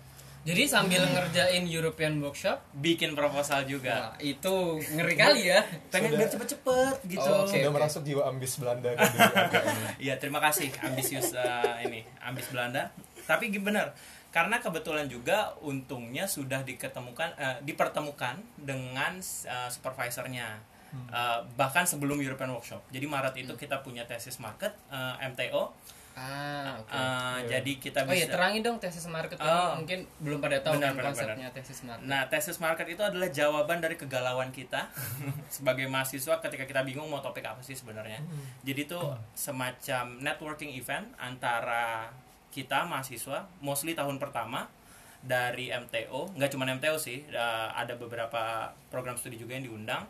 [0.46, 4.14] Jadi sambil ngerjain European workshop, bikin proposal juga.
[4.14, 5.66] Wah, itu ngeri kali ya.
[5.90, 7.26] pengen biar cepet-cepet gitu.
[7.26, 7.50] Oh, oke.
[7.50, 9.18] sudah merasuk jiwa ambis Belanda ini.
[10.06, 10.70] Iya terima kasih.
[10.86, 12.94] Ambisius eh, ini ambis Belanda.
[13.26, 13.90] Tapi bener
[14.30, 19.18] karena kebetulan juga untungnya sudah diketemukan eh, dipertemukan dengan
[19.50, 20.62] eh, supervisornya.
[21.10, 22.86] Eh, bahkan sebelum European Workshop.
[22.94, 25.74] Jadi Maret itu kita punya tesis market eh, MTO
[26.16, 26.88] Ah, oke.
[26.88, 29.76] Eh, jadi kita Oh iya, bisa terangin dong tesis market Oh.
[29.76, 32.08] mungkin belum pada tahu Benar, kan benar, konsepnya tesis market.
[32.08, 34.88] Nah, tesis market itu adalah jawaban dari kegalauan kita
[35.52, 38.24] sebagai mahasiswa ketika kita bingung mau topik apa sih sebenarnya.
[38.64, 38.96] Jadi itu
[39.36, 42.08] semacam networking event antara
[42.48, 44.72] kita mahasiswa, mostly tahun pertama
[45.20, 50.08] dari MTO, nggak cuma MTO sih, eh, ada beberapa program studi juga yang diundang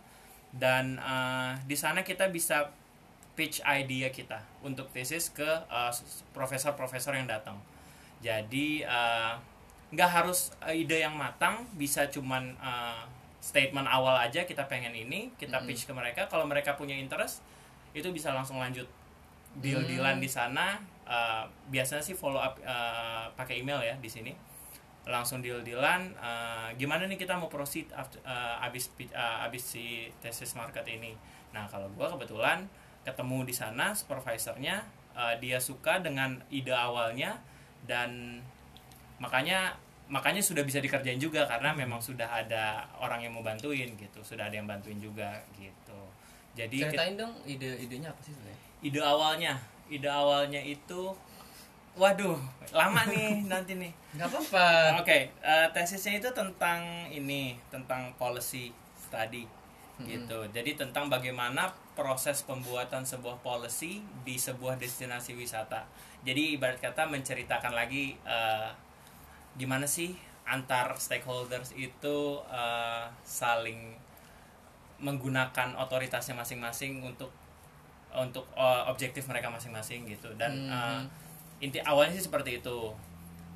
[0.54, 2.70] dan eh, di sana kita bisa
[3.36, 5.92] pitch idea kita untuk tesis ke eh,
[6.32, 7.60] profesor-profesor yang datang.
[8.24, 9.32] Jadi eh,
[9.92, 13.02] nggak harus eh, ide yang matang, bisa cuman eh,
[13.38, 16.26] statement awal aja kita pengen ini, kita pitch ke mereka.
[16.26, 17.44] Kalau mereka punya interest,
[17.94, 18.88] itu bisa langsung lanjut
[19.60, 20.80] deal-dealan di sana.
[21.06, 24.32] Eh, biasanya sih follow up eh, pakai email ya di sini.
[25.06, 26.10] Langsung deal-dealan.
[26.18, 31.14] eh, gimana nih kita mau proceed after, eh, abis eh, abis si tesis market ini.
[31.54, 32.66] Nah kalau gua kebetulan
[33.06, 34.82] ketemu di sana supervisornya,
[35.14, 37.38] eh, dia suka dengan ide awalnya
[37.82, 38.42] dan
[39.16, 39.72] makanya
[40.06, 44.46] makanya sudah bisa dikerjain juga karena memang sudah ada orang yang mau bantuin gitu sudah
[44.46, 46.00] ada yang bantuin juga gitu
[46.52, 48.60] jadi kita- Ceritain dong ide-idenya apa sih sebenarnya?
[48.80, 49.52] ide awalnya
[49.86, 51.10] ide awalnya itu
[51.96, 52.38] waduh
[52.70, 55.00] lama nih nanti nih Gak apa-apa.
[55.00, 59.42] oke eh, tesisnya itu tentang ini tentang policy study
[60.06, 65.88] gitu jadi tentang bagaimana proses pembuatan sebuah policy di sebuah destinasi wisata.
[66.22, 68.70] Jadi ibarat kata menceritakan lagi eh,
[69.56, 70.12] gimana sih
[70.44, 73.96] antar stakeholders itu eh, saling
[75.00, 77.32] menggunakan otoritasnya masing-masing untuk
[78.12, 80.28] untuk eh, objektif mereka masing-masing gitu.
[80.36, 81.00] Dan eh,
[81.64, 82.92] inti awalnya sih seperti itu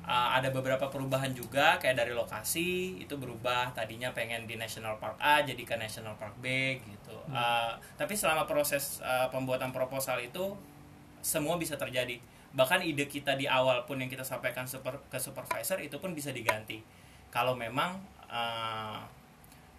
[0.01, 3.69] Uh, ada beberapa perubahan juga kayak dari lokasi itu berubah.
[3.77, 7.13] Tadinya pengen di National Park A jadi ke National Park B gitu.
[7.29, 10.57] Uh, tapi selama proses uh, pembuatan proposal itu
[11.21, 12.17] semua bisa terjadi.
[12.57, 16.33] Bahkan ide kita di awal pun yang kita sampaikan super, ke supervisor itu pun bisa
[16.33, 16.81] diganti.
[17.29, 19.05] Kalau memang uh,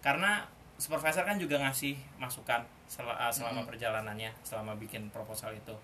[0.01, 0.47] karena
[0.79, 5.75] supervisor kan juga ngasih masukan sel- uh, selama perjalanannya selama bikin proposal itu.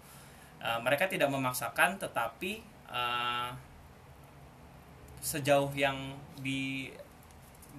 [0.63, 3.51] Uh, mereka tidak memaksakan tetapi uh,
[5.21, 5.97] sejauh yang
[6.41, 6.91] di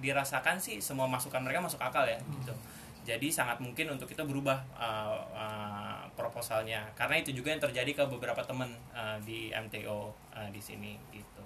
[0.00, 2.54] dirasakan sih semua masukan mereka masuk akal ya gitu
[3.04, 8.04] jadi sangat mungkin untuk kita berubah uh, uh, proposalnya karena itu juga yang terjadi ke
[8.08, 11.44] beberapa teman uh, di MTO uh, di sini gitu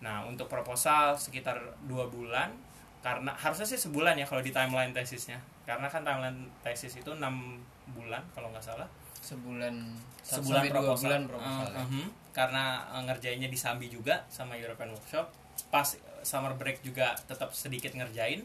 [0.00, 1.56] nah untuk proposal sekitar
[1.88, 2.52] dua bulan
[3.00, 7.60] karena harusnya sih sebulan ya kalau di timeline tesisnya karena kan timeline tesis itu enam
[7.92, 8.88] bulan kalau nggak salah
[9.26, 9.74] Sebulan
[10.22, 11.02] sebulan proposal.
[11.10, 11.66] bulan proposal.
[11.66, 11.82] ya.
[11.82, 12.06] Uh, mhm.
[12.36, 15.32] Karena uh, ngerjainnya di Sambi juga sama European Workshop.
[15.72, 15.88] Pas
[16.20, 18.44] summer break juga tetap sedikit ngerjain.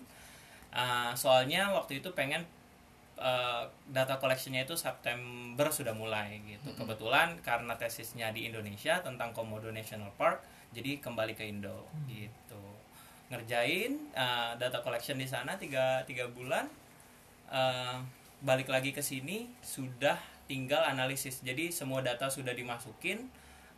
[0.71, 2.47] Uh, soalnya waktu itu pengen
[3.19, 6.71] uh, data collectionnya itu September sudah mulai gitu.
[6.71, 10.39] Kebetulan karena tesisnya di Indonesia tentang Komodo National Park
[10.71, 12.63] jadi kembali ke Indo gitu.
[13.27, 16.71] Ngerjain uh, data collection di sana tiga tiga bulan.
[17.51, 17.99] Uh,
[18.39, 20.15] balik lagi ke sini sudah
[20.47, 21.43] tinggal analisis.
[21.43, 23.27] Jadi semua data sudah dimasukin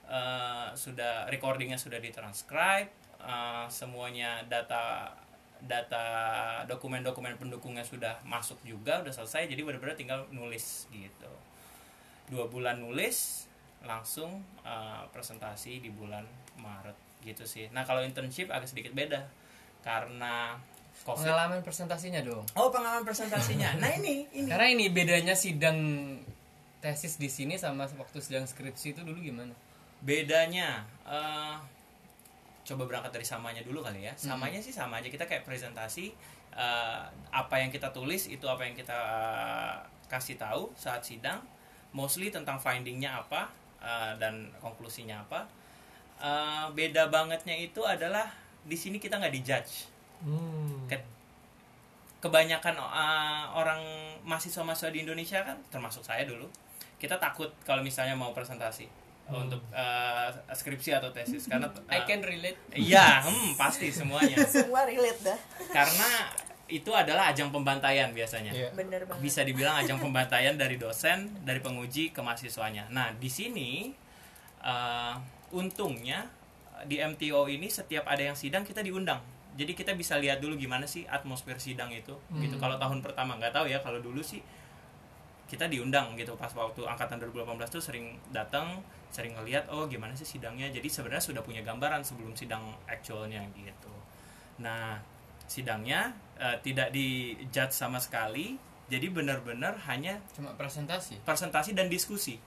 [0.08, 2.90] uh, sudah recordingnya sudah ditranscribe
[3.22, 5.14] uh, semuanya data
[5.64, 6.06] data
[6.68, 11.32] dokumen-dokumen pendukungnya sudah masuk juga udah selesai jadi benar-benar tinggal nulis gitu
[12.28, 13.48] dua bulan nulis
[13.84, 16.24] langsung uh, presentasi di bulan
[16.60, 19.24] Maret gitu sih nah kalau internship agak sedikit beda
[19.84, 20.60] karena
[21.04, 22.44] covid Pengalaman presentasinya dong.
[22.60, 25.80] oh pengalaman presentasinya nah ini ini Karena ini bedanya sidang
[26.84, 29.56] tesis di sini sama waktu sidang skripsi itu dulu gimana?
[30.04, 31.56] Bedanya eh,
[32.64, 34.14] coba berangkat dari samanya dulu kali ya.
[34.16, 36.12] Samanya sih sama aja kita kayak presentasi
[36.54, 37.02] eh,
[37.32, 39.76] apa yang kita tulis itu apa yang kita eh,
[40.12, 41.40] kasih tahu saat sidang.
[41.96, 43.48] Mostly tentang findingnya apa
[43.80, 45.48] eh, dan konklusinya apa.
[46.20, 48.28] Eh, beda bangetnya itu adalah
[48.64, 49.92] di sini kita nggak dijudge.
[50.24, 50.88] Hmm.
[50.88, 51.12] Ke-
[52.24, 53.84] kebanyakan uh, orang
[54.24, 56.48] mahasiswa-mahasiswa di Indonesia kan termasuk saya dulu
[56.96, 58.88] kita takut kalau misalnya mau presentasi
[59.32, 61.48] untuk uh, skripsi atau tesis.
[61.48, 62.60] Karena uh, I can relate.
[62.76, 64.44] iya hmm, pasti semuanya.
[64.54, 65.40] Semua relate dah.
[65.72, 66.10] Karena
[66.68, 68.52] itu adalah ajang pembantaian biasanya.
[68.52, 68.70] Iya.
[68.76, 69.22] bener banget.
[69.24, 72.92] Bisa dibilang ajang pembantaian dari dosen dari penguji ke mahasiswanya.
[72.92, 73.92] Nah di sini
[74.64, 75.16] uh,
[75.56, 76.28] untungnya
[76.84, 79.24] di MTO ini setiap ada yang sidang kita diundang.
[79.54, 82.56] Jadi kita bisa lihat dulu gimana sih atmosfer sidang itu gitu.
[82.58, 83.80] Kalau tahun pertama nggak tahu ya.
[83.80, 84.42] Kalau dulu sih
[85.54, 86.34] kita diundang gitu.
[86.34, 88.82] Pas waktu angkatan 2018 tuh sering datang
[89.14, 90.74] sering ngeliat oh gimana sih sidangnya?
[90.74, 93.94] Jadi sebenarnya sudah punya gambaran sebelum sidang actualnya gitu.
[94.66, 94.98] Nah
[95.46, 98.58] sidangnya eh, tidak dijudge sama sekali.
[98.90, 101.22] Jadi benar-benar hanya cuma presentasi?
[101.24, 102.42] presentasi dan diskusi.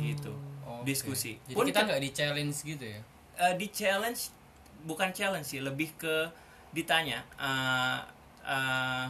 [0.00, 0.32] Gitu.
[0.68, 0.84] Oke.
[0.84, 1.40] diskusi.
[1.48, 3.00] Jadi Pun kita nggak di challenge gitu ya?
[3.40, 4.32] Eh, di challenge
[4.84, 6.28] bukan challenge sih lebih ke
[6.72, 8.00] ditanya eh,
[8.44, 9.06] eh,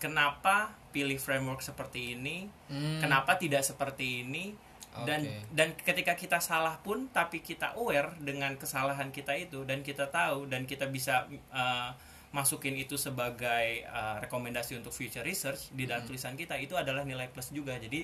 [0.00, 2.98] kenapa pilih framework seperti ini Hmm.
[2.98, 4.52] kenapa tidak seperti ini
[5.00, 5.46] dan Oke.
[5.52, 10.44] dan ketika kita salah pun tapi kita aware dengan kesalahan kita itu dan kita tahu
[10.44, 11.90] dan kita bisa eh,
[12.30, 13.46] masukin itu sebagai
[13.80, 18.02] eh, rekomendasi untuk future research di dalam tulisan kita itu adalah nilai plus juga jadi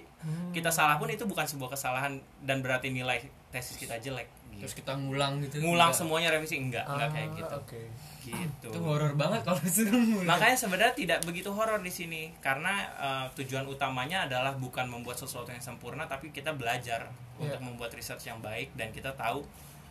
[0.52, 3.18] kita salah pun itu bukan sebuah kesalahan dan berarti nilai
[3.50, 6.00] tesis kita jelek gitu terus kita ngulang gitu ngulang Enggak.
[6.00, 7.82] semuanya revisi enggak enggak kayak gitu Ah, oke
[8.26, 8.68] gitu.
[8.74, 9.94] Itu horor banget kalau disuruh
[10.26, 12.34] makanya sebenarnya tidak begitu horor di sini.
[12.42, 17.06] Karena eh, tujuan utamanya adalah bukan membuat sesuatu yang sempurna tapi kita belajar
[17.36, 19.44] untuk membuat research yang baik dan kita tahu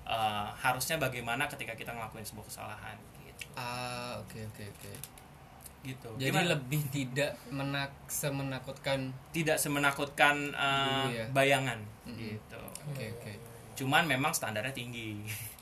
[0.03, 3.45] eh, harusnya bagaimana ketika kita ngelakuin sebuah kesalahan gitu.
[3.55, 4.93] Ah oke oke oke.
[5.85, 6.09] Gitu.
[6.17, 6.57] Jadi Gimana?
[6.57, 11.25] lebih tidak menak semenakutkan tidak semenakutkan eh, Dulu ya.
[11.29, 11.79] bayangan.
[12.09, 12.17] Mm-mm.
[12.17, 12.61] gitu.
[12.89, 13.33] Oke oke.
[13.75, 15.19] Cuman memang standarnya tinggi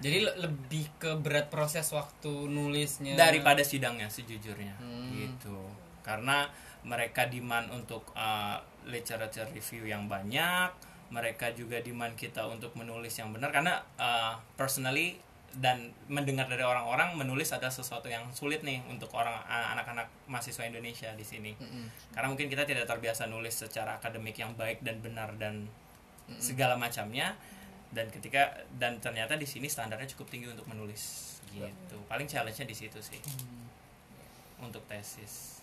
[0.00, 3.14] jadi le- lebih ke berat proses waktu nulisnya.
[3.14, 4.74] Daripada sidangnya sejujurnya.
[4.80, 5.12] Hmm.
[5.12, 5.60] gitu.
[6.00, 6.48] Karena
[6.80, 8.56] mereka demand untuk uh,
[8.88, 10.72] literature review yang banyak
[11.10, 13.52] mereka juga demand kita untuk menulis yang benar.
[13.52, 15.20] Karena uh, personally
[15.50, 20.62] dan mendengar dari orang-orang menulis adalah sesuatu yang sulit nih untuk orang uh, anak-anak mahasiswa
[20.62, 21.52] Indonesia di sini.
[21.58, 22.14] Mm-mm.
[22.14, 25.66] karena mungkin kita tidak terbiasa nulis secara akademik yang baik dan benar dan
[26.38, 27.34] segala macamnya
[27.90, 31.96] dan ketika dan ternyata di sini standarnya cukup tinggi untuk menulis gitu.
[32.06, 33.18] Paling challenge-nya di situ sih.
[34.62, 35.58] Untuk tesis.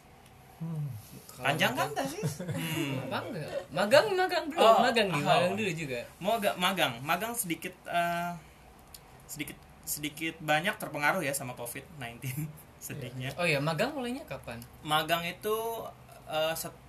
[0.57, 2.41] Kalau panjang kan tesis?
[2.67, 3.07] Hmm.
[3.07, 4.61] apa enggak magang magang belum.
[4.61, 5.25] Oh, magang nih oh.
[5.25, 5.99] magang dulu juga.
[6.19, 6.93] Mau agak magang?
[7.01, 8.31] Magang sedikit eh,
[9.29, 9.57] sedikit
[9.87, 12.43] sedikit banyak terpengaruh ya sama covid 19
[12.87, 13.31] sedihnya.
[13.39, 14.59] Oh ya magang mulainya kapan?
[14.83, 15.55] Magang itu
[16.27, 16.85] eh, set-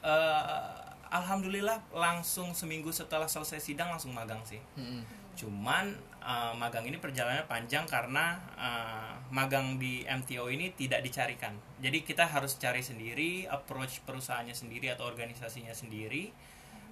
[0.00, 0.79] eh,
[1.10, 4.62] alhamdulillah langsung seminggu setelah selesai sidang langsung magang sih.
[4.78, 5.02] Mm-mm.
[5.30, 11.56] cuman eh, magang ini perjalanannya panjang karena eh, magang di MTO ini tidak dicarikan.
[11.80, 16.28] Jadi kita harus cari sendiri approach perusahaannya sendiri atau organisasinya sendiri.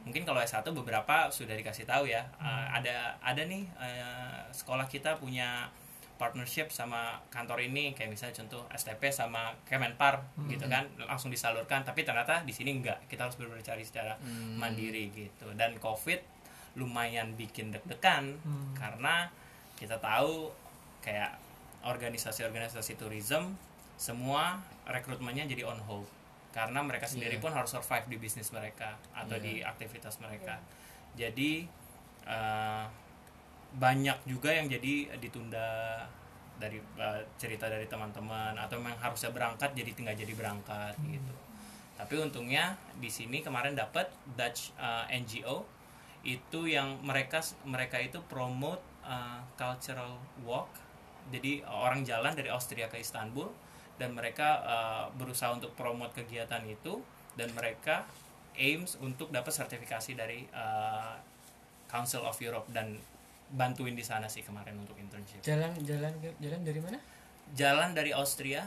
[0.07, 2.25] Mungkin kalau S1 beberapa sudah dikasih tahu ya.
[2.41, 5.69] Eh, ada ada nih eh, sekolah kita punya
[6.19, 12.03] partnership sama kantor ini kayak misalnya contoh STP sama Kemenpar gitu kan langsung disalurkan tapi
[12.03, 13.07] ternyata di sini enggak.
[13.07, 14.19] Kita harus benar-benar cari secara
[14.59, 15.47] mandiri gitu.
[15.55, 16.19] Dan COVID
[16.77, 18.35] lumayan bikin deg-degan
[18.75, 19.31] karena
[19.79, 20.51] kita tahu
[21.01, 21.39] kayak
[21.87, 23.55] organisasi-organisasi tourism
[23.99, 26.07] semua rekrutmennya jadi on hold.
[26.51, 27.43] Karena mereka sendiri Iya.
[27.43, 29.45] pun harus survive di bisnis mereka atau Iya.
[29.45, 30.59] di aktivitas mereka.
[31.15, 31.67] Jadi
[32.29, 32.85] eh,
[33.77, 36.01] banyak juga yang jadi ditunda
[36.59, 41.35] dari eh, cerita dari teman-teman atau memang harusnya berangkat jadi tinggal jadi berangkat gitu.
[41.99, 45.67] Tapi untungnya di sini kemarin dapat Dutch eh, NGO
[46.27, 50.71] itu yang mereka mereka itu promote eh, cultural walk.
[51.29, 53.53] Jadi orang jalan dari Austria ke Istanbul
[54.01, 56.99] dan mereka eh, berusaha untuk promote kegiatan itu
[57.39, 58.07] dan mereka
[58.59, 61.15] aims untuk dapat sertifikasi dari eh,
[61.87, 62.99] Council of Europe dan
[63.51, 65.41] bantuin di sana sih kemarin untuk internship.
[65.41, 66.99] jalan jalan jalan dari mana
[67.49, 68.61] Jalan dari Austria,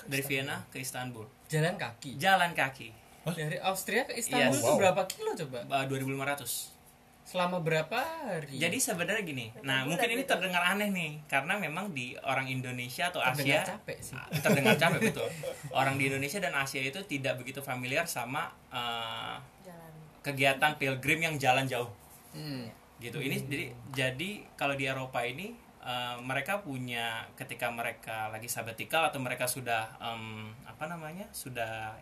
[0.00, 1.26] dari Vienna ke Istanbul.
[1.46, 2.94] jalan kaki Jalan kaki.
[3.28, 4.62] dari Austria ke Istanbul Yes.
[4.62, 4.78] itu Wow.
[4.78, 6.78] berapa kilo coba eh, 2500.
[7.24, 9.52] selama berapa hari Jadi sebenarnya gini.
[9.60, 13.98] Nah, mungkin ini terdengar aneh nih karena memang di orang Indonesia atau terdengar Asia capek
[14.00, 15.28] sih Ah, terdengar capek betul.
[15.70, 21.34] Orang di Indonesia dan Asia itu tidak begitu familiar sama eh, jalan kegiatan pilgrim yang
[21.36, 21.92] jalan jauh.
[22.30, 22.64] Hmm.
[22.98, 23.18] Gitu.
[23.22, 29.18] Ini jadi jadi kalau di Eropa ini eh, mereka punya ketika mereka lagi sabbatical atau
[29.22, 31.94] mereka sudah em, apa namanya sudah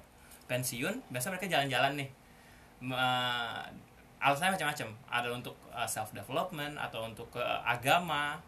[0.49, 2.11] pensiun biasa mereka jalan-jalan nih.
[2.85, 3.63] Eh,
[4.17, 4.89] alasannya macam-macam.
[5.13, 8.41] Ada untuk self development atau untuk ke agama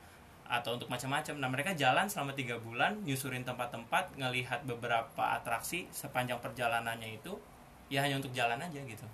[0.48, 1.44] atau untuk macam-macam.
[1.44, 7.36] Nah mereka jalan selama tiga bulan nyusurin tempat-tempat ngelihat beberapa atraksi sepanjang perjalanannya itu
[7.92, 9.04] ya hanya untuk jalan aja gitu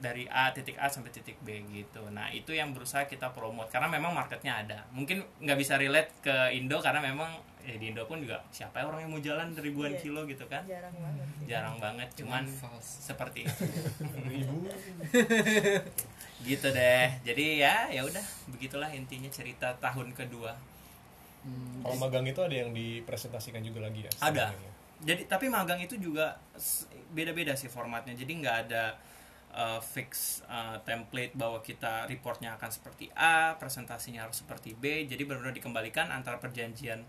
[0.00, 2.00] dari A titik A sampai titik B gitu.
[2.08, 4.78] Nah itu yang berusaha kita promote karena memang marketnya ada.
[4.90, 7.28] Mungkin nggak bisa relate ke Indo karena memang
[7.60, 10.00] ya di Indo pun juga siapa ya orang yang mau jalan ribuan Iya.
[10.00, 10.64] kilo gitu kan?
[10.64, 11.26] jarang banget.
[11.44, 12.08] Jarang banget.
[12.16, 13.62] Cuman false seperti itu.
[14.22, 14.56] Ribu.
[16.42, 17.08] gitu deh.
[17.20, 20.56] Jadi ya ya udah begitulah intinya cerita tahun kedua.
[21.40, 24.12] Hmm, Kalau magang itu ada yang dipresentasikan juga lagi ya?
[24.18, 24.52] Ada.
[24.52, 24.72] sebenarnya?
[25.00, 28.94] Jadi tapi magang itu juga s- beda-beda sih formatnya jadi nggak ada
[29.52, 35.04] uh, fix uh, template bahwa kita reportnya akan seperti A presentasinya harus seperti B.
[35.04, 37.02] Jadi benar-benar dikembalikan antara perjanjian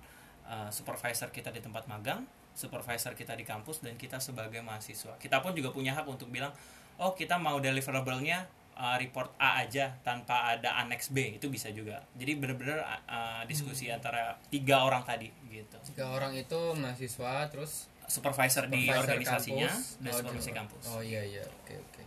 [0.46, 5.16] uh, supervisor kita di tempat magang supervisor kita di kampus dan kita sebagai mahasiswa.
[5.16, 6.52] Kita pun juga punya hak untuk bilang
[7.00, 8.44] oh kita mau deliverable-nya
[8.76, 11.40] uh, report A aja tanpa ada annex B.
[11.40, 12.04] Itu bisa juga.
[12.20, 15.78] Jadi benar-benar uh, diskusi antara tiga orang tadi gitu.
[15.96, 19.96] Tiga orang itu mahasiswa terus supervisor, di supervisor organisasinya kampus.
[20.04, 20.84] dan Oh, supervisi di- kampus.
[20.92, 21.44] Oh iya iya.
[21.64, 22.01] Oke oke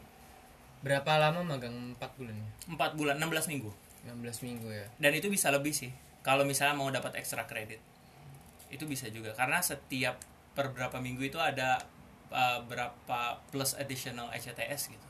[0.85, 1.97] berapa lama magang?
[1.97, 2.49] 4 bulan ya?
[2.69, 3.71] Empat bulan 16 minggu.
[4.05, 4.87] 16 minggu ya?
[5.01, 5.91] Dan itu bisa lebih sih.
[6.21, 7.81] Kalau misalnya mau dapat ekstra kredit
[8.69, 9.33] itu bisa juga.
[9.33, 10.21] Karena setiap
[10.53, 11.81] per berapa minggu itu ada
[12.29, 15.09] uh, berapa plus additional HTS gitu.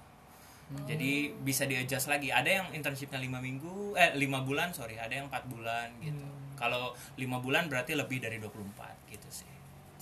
[0.89, 2.33] Jadi bisa di adjust lagi.
[2.33, 4.97] Ada yang internshipnya lima minggu eh lima bulan sorry.
[4.97, 6.25] Ada yang empat bulan gitu.
[6.55, 9.55] Kalau lima bulan berarti lebih dari 24 gitu sih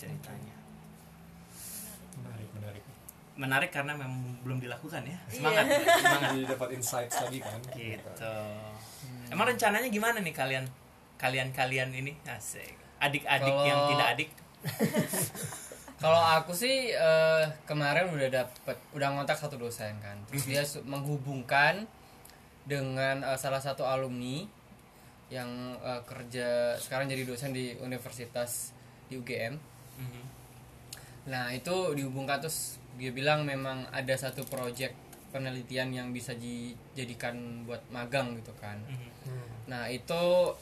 [0.02, 0.61] ceritanya
[3.34, 5.16] menarik karena memang belum dilakukan ya.
[5.16, 5.18] Iya.
[5.32, 5.64] semangat.
[6.04, 6.30] Semangat.
[6.32, 8.10] Jadi dapat insights lagi kan gitu.
[9.32, 10.64] Emang rencananya gimana nih kalian?
[11.16, 12.12] Kalian kalian ini?
[12.28, 12.76] Asik.
[13.00, 14.30] Adik-adik Kalau- yang tidak adik?
[16.02, 20.18] Kalau aku sih eh, kemarin udah dapet udah ngontak satu dosen kan.
[20.26, 21.86] Terus dia menghubungkan
[22.66, 24.42] dengan eh, salah satu alumni
[25.30, 28.74] yang eh, kerja sekarang jadi dosen di universitas
[29.06, 29.54] di UGM.
[30.02, 30.22] Mhm.
[31.30, 34.95] Nah, itu dihubungkan terus dia bilang memang ada satu project
[35.32, 38.76] penelitian yang bisa dijadikan buat magang gitu kan.
[38.84, 39.72] Mhm.
[39.72, 40.53] Nah, itu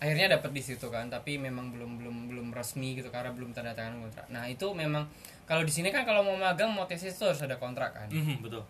[0.00, 3.76] akhirnya dapat di situ kan, tapi memang belum belum belum resmi gitu karena belum tanda
[3.76, 4.26] tangan kontrak.
[4.32, 5.04] Nah, itu memang
[5.44, 8.08] kalau di sini kan kalau mau magang mau tesis itu harus ada kontrak kan.
[8.08, 8.64] Mhm, betul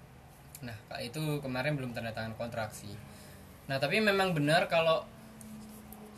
[0.65, 2.97] Nah, itu kemarin belum tanda tangan kontrak sih.
[3.69, 5.05] Nah, tapi memang benar kalau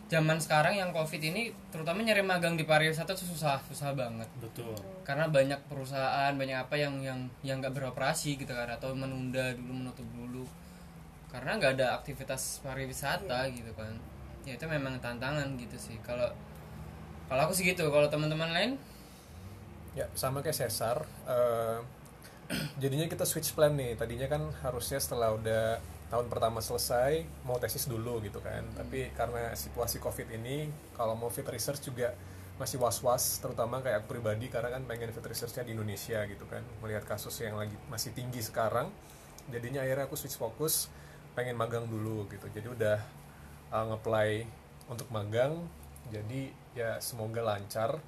[0.06, 4.30] zaman sekarang yang Covid ini terutama nyari magang di pariwisata tuh susah, susah banget.
[4.38, 4.70] betul
[5.02, 9.72] Karena banyak perusahaan, banyak apa yang yang yang nggak beroperasi gitu kan atau menunda dulu,
[9.74, 10.44] menutup dulu.
[11.26, 13.98] Karena nggak ada aktivitas pariwisata gitu kan.
[14.46, 15.98] Ya itu memang tantangan gitu sih.
[16.06, 16.30] Kalau
[17.26, 18.78] kalau aku sih gitu, kalau teman-teman lain
[19.96, 21.80] ya sama kayak Cesar eh,
[22.82, 27.90] jadinya kita switch plan nih tadinya kan harusnya setelah udah tahun pertama selesai mau tesis
[27.90, 28.62] dulu gitu kan.
[28.78, 32.14] Tapi karena situasi covid ini kalau mau fit research juga
[32.56, 36.62] masih was-was terutama kayak aku pribadi karena kan pengen fit researchnya di Indonesia gitu kan.
[36.80, 38.88] Melihat kasus yang lagi masih tinggi sekarang
[39.50, 40.90] jadinya akhirnya aku switch fokus
[41.34, 42.46] pengen magang dulu gitu.
[42.48, 42.98] Jadi udah
[43.74, 44.30] uh, nge-apply
[44.88, 45.66] untuk magang
[46.08, 47.98] jadi ya semoga lancar.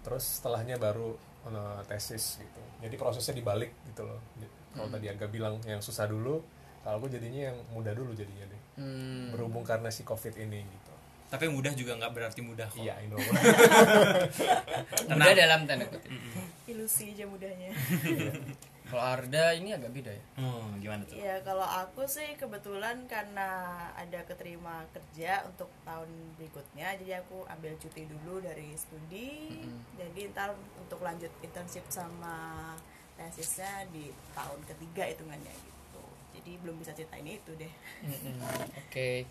[0.00, 1.16] Terus setelahnya baru
[1.48, 2.62] uh, tesis gitu.
[2.84, 4.20] Jadi prosesnya dibalik gitu loh.
[4.70, 8.60] Kalau tadi agak bilang yang susah dulu kalau aku jadinya yang mudah dulu jadinya deh.
[8.80, 10.92] Hmm, berhubung karena si covid ini gitu.
[11.30, 12.80] Tapi mudah juga nggak berarti mudah kok.
[12.80, 13.20] Iya I know
[15.06, 15.32] mudah.
[15.36, 16.10] Dalam tanda kutip.
[16.66, 17.70] ilusi aja mudahnya.
[18.90, 20.24] Kalau Arda ini agak beda ya.
[20.42, 21.14] hmm, gimana tuh?
[21.14, 27.70] Ya kalau aku sih kebetulan karena ada keterima kerja untuk tahun berikutnya jadi aku ambil
[27.78, 29.62] cuti dulu dari studi.
[29.94, 32.74] Jadi ntar untuk lanjut internship sama
[33.14, 35.79] tesisnya di tahun ketiga hitungannya gitu
[36.50, 37.70] jadi belum bisa ceritain itu deh.
[38.90, 39.22] Oke.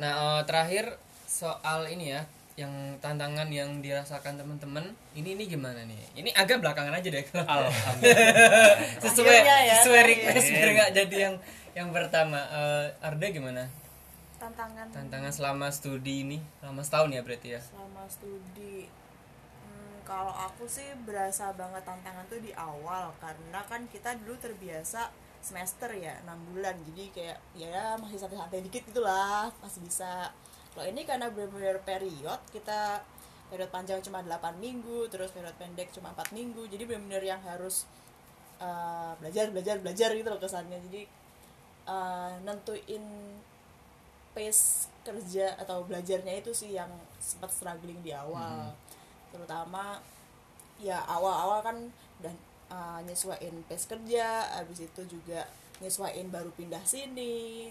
[0.00, 0.96] Nah, eh, terakhir
[1.28, 2.24] soal ini ya,
[2.54, 2.70] yang
[3.02, 5.98] tantangan yang dirasakan teman-teman, ini ini gimana nih?
[6.14, 11.34] Ini agak belakangan aja deh kalau alhamdulillah sesuai ya, sesuai request biar nggak jadi yang
[11.74, 12.38] yang pertama.
[12.38, 13.66] Eh, Arda gimana?
[14.44, 17.60] tantangan Tantangan selama studi ini, selama setahun ya berarti ya?
[17.64, 24.12] selama studi hmm, kalau aku sih berasa banget tantangan tuh di awal karena kan kita
[24.20, 25.08] dulu terbiasa
[25.44, 30.32] semester ya enam bulan jadi kayak ya masih santai-santai dikit gitulah masih bisa
[30.74, 33.00] kalau ini karena benar-benar period kita
[33.48, 37.86] period panjang cuma 8 minggu terus period pendek cuma 4 minggu jadi benar-benar yang harus
[38.60, 40.78] uh, belajar belajar belajar gitu loh kesannya.
[40.90, 41.02] Jadi
[41.88, 43.04] uh, nentuin
[44.34, 46.90] pace kerja atau belajarnya itu sih yang
[47.22, 48.74] sempat struggling di awal.
[49.30, 50.02] Terutama
[50.82, 51.76] ya awal-awal kan
[52.22, 52.34] udah
[52.70, 55.46] uh, nyesuaiin pace kerja habis itu juga
[55.84, 57.68] nyesuaiin baru pindah sini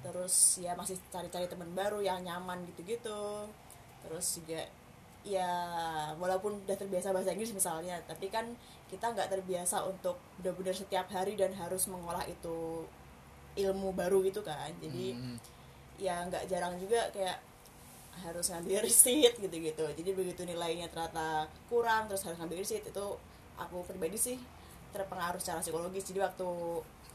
[0.00, 3.50] terus ya masih cari-cari teman baru yang nyaman gitu-gitu.
[4.06, 4.62] Terus juga
[5.26, 5.50] ya
[6.22, 8.54] walaupun udah terbiasa bahasa Inggris misalnya tapi kan
[8.86, 12.86] kita nggak terbiasa untuk benar-benar setiap hari dan harus mengolah itu
[13.58, 14.70] ilmu baru gitu kan.
[14.78, 15.36] Jadi Hmm.
[15.98, 17.42] ya nggak jarang juga kayak
[18.22, 19.84] harus ngambil receipt gitu-gitu.
[19.98, 23.06] Jadi begitu nilainya ternyata kurang terus harus ngambil receipt itu
[23.58, 24.38] aku pribadi sih
[24.94, 26.06] terpengaruh secara psikologis.
[26.06, 26.48] Jadi waktu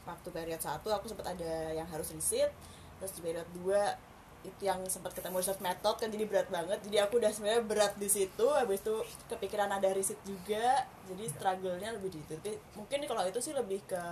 [0.02, 2.50] waktu period satu aku sempat ada yang harus receipt
[2.98, 6.78] terus di period 2 itu yang sempat ketemu research method kan jadi berat banget.
[6.82, 8.94] Jadi aku udah sebenarnya berat di situ habis itu
[9.30, 12.32] kepikiran ada receipt juga jadi struggle-nya lebih di situ.
[12.42, 14.02] Tapi mungkin kalau itu sih lebih ke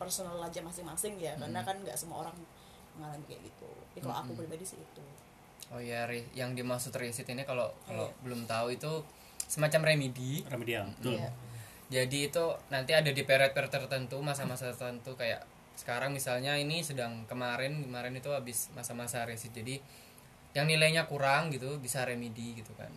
[0.00, 2.32] personal aja masing-masing ya karena kan nggak semua orang
[2.96, 3.68] mengalami kayak gitu.
[3.92, 5.04] Tapi kalau aku pribadi sih itu.
[5.70, 9.04] Oh ya, Ri, yang dimaksud receipt ini kalau kalau belum tahu itu
[9.44, 10.40] semacam remedi.
[10.48, 11.20] remedial betul.
[11.20, 11.30] Iya.
[11.90, 15.42] Jadi itu nanti ada di period-period tertentu, masa-masa tertentu kayak
[15.74, 19.50] sekarang misalnya ini sedang kemarin kemarin itu habis masa-masa receipt.
[19.50, 19.82] Jadi
[20.54, 22.90] yang nilainya kurang gitu bisa remedi gitu kan.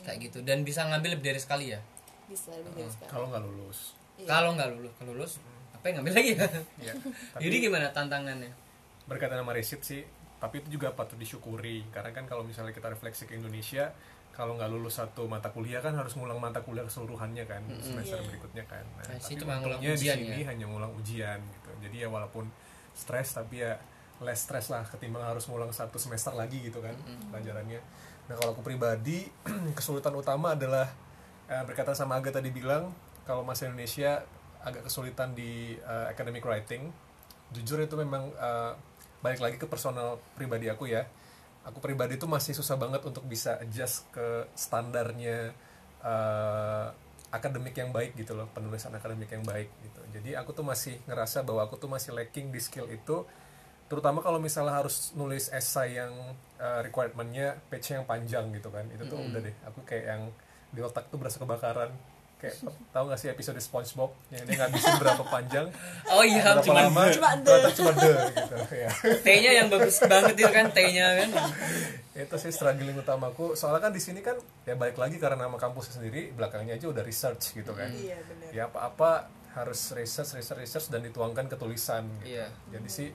[0.00, 1.80] Kayak gitu dan bisa ngambil lebih dari sekali ya.
[2.26, 4.28] bisa lebih dari sekarang kalau nggak lulus Iya.
[4.32, 5.32] Kalau nggak lulus, kalau lulus
[5.76, 6.48] apa yang ngambil lagi ya?
[6.80, 6.92] ya
[7.44, 8.52] Jadi gimana tantangannya?
[9.06, 10.02] berkaitan sama receipt sih
[10.42, 13.94] tapi itu juga patut disyukuri karena kan kalau misalnya kita refleksi ke Indonesia
[14.36, 18.26] kalau nggak lulus satu mata kuliah kan harus ngulang mata kuliah keseluruhannya kan semester Iya.
[18.28, 18.84] berikutnya kan.
[18.94, 20.46] Nah, Nah, tapi sih cuma ngulang untungnya di ujian sini ya.
[20.46, 21.70] hanya ngulang ujian gitu.
[21.80, 22.44] Jadi ya walaupun
[22.92, 23.80] stres tapi ya
[24.18, 26.92] less stress lah ketimbang harus ngulang satu semester lagi gitu kan
[27.30, 27.80] pelajarannya.
[28.26, 29.24] Nah kalau aku pribadi
[29.78, 30.84] kesulitan utama adalah
[31.46, 32.92] eh, berkaitan sama Aga tadi bilang
[33.24, 34.20] kalau masih Indonesia
[34.60, 36.92] agak kesulitan di eh, academic writing.
[37.50, 38.72] Jujur itu memang eh,
[39.18, 41.08] balik lagi ke personal pribadi aku ya
[41.66, 45.50] aku pribadi itu masih susah banget untuk bisa adjust ke standarnya
[46.00, 46.86] eh,
[47.34, 50.00] akademik yang baik gitu loh penulisan akademik yang baik gitu.
[50.14, 53.26] Jadi aku tuh masih ngerasa bahwa aku tuh masih lacking di skill itu
[53.86, 56.14] terutama kalau misalnya harus nulis esai yang
[56.62, 58.86] eh, requirementnya page yang panjang gitu kan.
[58.94, 60.22] Itu tuh udah deh aku kayak yang
[60.70, 61.90] di otak tuh berasa kebakaran
[62.36, 62.56] kayak
[62.92, 64.12] tahu gak sih episode SpongeBob?
[64.28, 65.66] Yang dia ngabisin berapa panjang?
[66.12, 67.02] Oh iya, berapa cuma lama?
[67.08, 67.56] Cuma de.
[67.72, 68.90] cuma de gitu ya.
[69.24, 71.30] T-nya yang bagus banget itu kan T-nya kan.
[72.16, 73.56] itu sih struggling utamaku.
[73.56, 77.04] Soalnya kan di sini kan ya balik lagi karena nama kampusnya sendiri belakangnya aja udah
[77.04, 77.88] research gitu kan.
[77.92, 82.36] Iya benar ya apa-apa harus research research research dan dituangkan ke tulisan gitu.
[82.36, 82.52] Iya.
[82.72, 83.08] jadi sih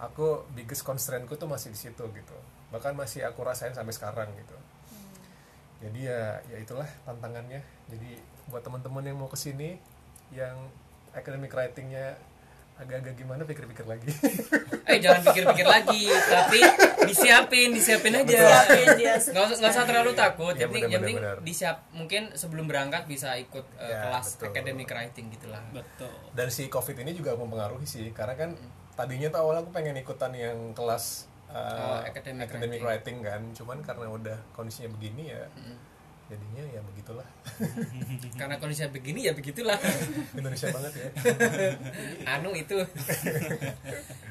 [0.00, 2.36] aku biggest constraintku tuh masih di situ gitu.
[2.72, 4.56] Bahkan masih aku rasain sampai sekarang gitu.
[5.84, 7.60] Jadi ya ya itulah tantangannya.
[7.92, 8.10] Jadi
[8.46, 9.78] buat teman-teman yang mau ke sini
[10.30, 10.56] yang
[11.10, 12.16] academic writingnya
[12.74, 14.08] agak-agak gimana pikir-pikir lagi
[14.90, 16.58] Eh jangan pikir-pikir lagi, tapi
[17.06, 18.34] disiapin, disiapin aja.
[18.34, 20.52] Siapin dia Nggak usah, nggak usah terlalu takut.
[20.52, 24.46] Ya, Yang penting, yang disiap mungkin sebelum berangkat bisa ikut uh, Ya, kelas betul.
[24.50, 25.62] academic writing gitulah.
[25.70, 28.50] betul dan si covid ini juga mempengaruhi sih karena kan
[28.92, 33.16] tadinya tuh awal aku pengen ikutan yang kelas uh, Oh, academic academic writing.
[33.20, 35.44] kan cuman karena udah kondisinya begini ya
[36.32, 37.28] jadinya ya begitulah
[38.40, 39.76] Karena kondisinya begini ya begitulah.
[40.38, 41.08] Indonesia banget ya
[42.34, 42.78] anu itu.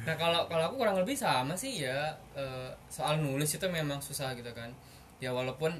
[0.01, 4.33] nah kalau kalau aku kurang lebih sama sih ya eh, soal nulis itu memang susah
[4.33, 4.73] gitu kan.
[5.21, 5.77] Ya walaupun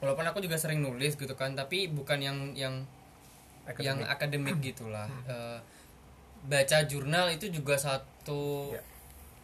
[0.00, 2.74] walaupun aku juga sering nulis gitu kan, tapi bukan yang yang
[3.78, 4.52] yang Academic.
[4.52, 5.58] akademik gitulah Eh,
[6.44, 8.80] baca jurnal itu juga satu Ya.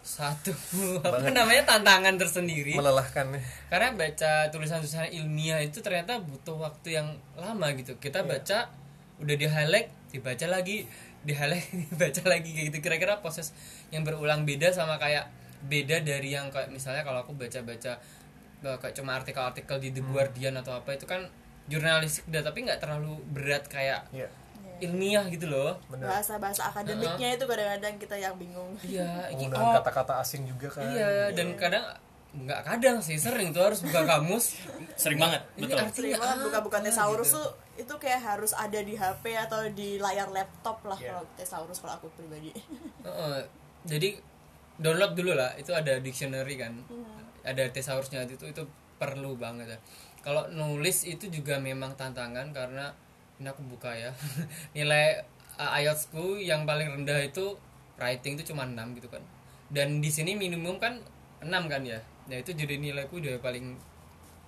[0.00, 0.56] Satu
[1.06, 2.72] apa namanya tantangan tersendiri.
[2.76, 3.40] Melelahkan ya.
[3.68, 7.96] karena baca tulisan-tulisan ilmiah itu ternyata butuh waktu yang lama gitu.
[8.00, 8.72] Kita baca
[9.20, 10.88] udah di highlight dibaca lagi
[11.20, 12.78] di highlight dibaca lagi kayak gitu.
[12.80, 13.52] Kira-kira proses
[13.92, 15.28] yang berulang beda sama kayak
[15.68, 18.00] beda dari yang kayak misalnya kalau aku baca-baca
[18.64, 21.28] eh, kayak cuma artikel-artikel di The Guardian atau apa itu kan
[21.68, 24.26] jurnalistik udah tapi nggak terlalu berat kayak Iya,
[24.80, 26.08] ilmiah gitu loh benar.
[26.10, 30.84] bahasa-bahasa akademiknya itu kadang-kadang kita yang bingung iya ini- Penggunaan oh, kata-kata asing juga kan.
[30.86, 31.84] iya dan kadang
[32.30, 34.54] nggak kadang sih sering tuh harus buka kamus
[34.94, 37.36] sering banget ini betul artinya sering banget buka-buka thesaurus gitu.
[37.36, 41.10] tuh itu kayak harus ada di HP atau di layar laptop lah Iya.
[41.10, 42.54] kalau thesaurus kalau aku pribadi
[43.06, 43.38] Heeh.
[43.82, 44.08] jadi
[44.76, 47.50] download dulu lah itu ada dictionary kan Iya.
[47.50, 48.62] ada thesaurusnya itu itu
[48.96, 49.78] perlu banget ya
[50.20, 52.94] kalau nulis itu juga memang tantangan karena
[53.40, 54.12] ini aku buka ya.
[54.76, 55.24] Nilai
[55.56, 57.56] uh, IELTS-ku yang paling rendah itu
[57.96, 59.24] writing itu cuma 6 gitu kan.
[59.72, 61.00] Dan di sini minimum kan
[61.40, 62.00] 6 kan ya.
[62.28, 63.80] Nah itu jadi nilaiku udah paling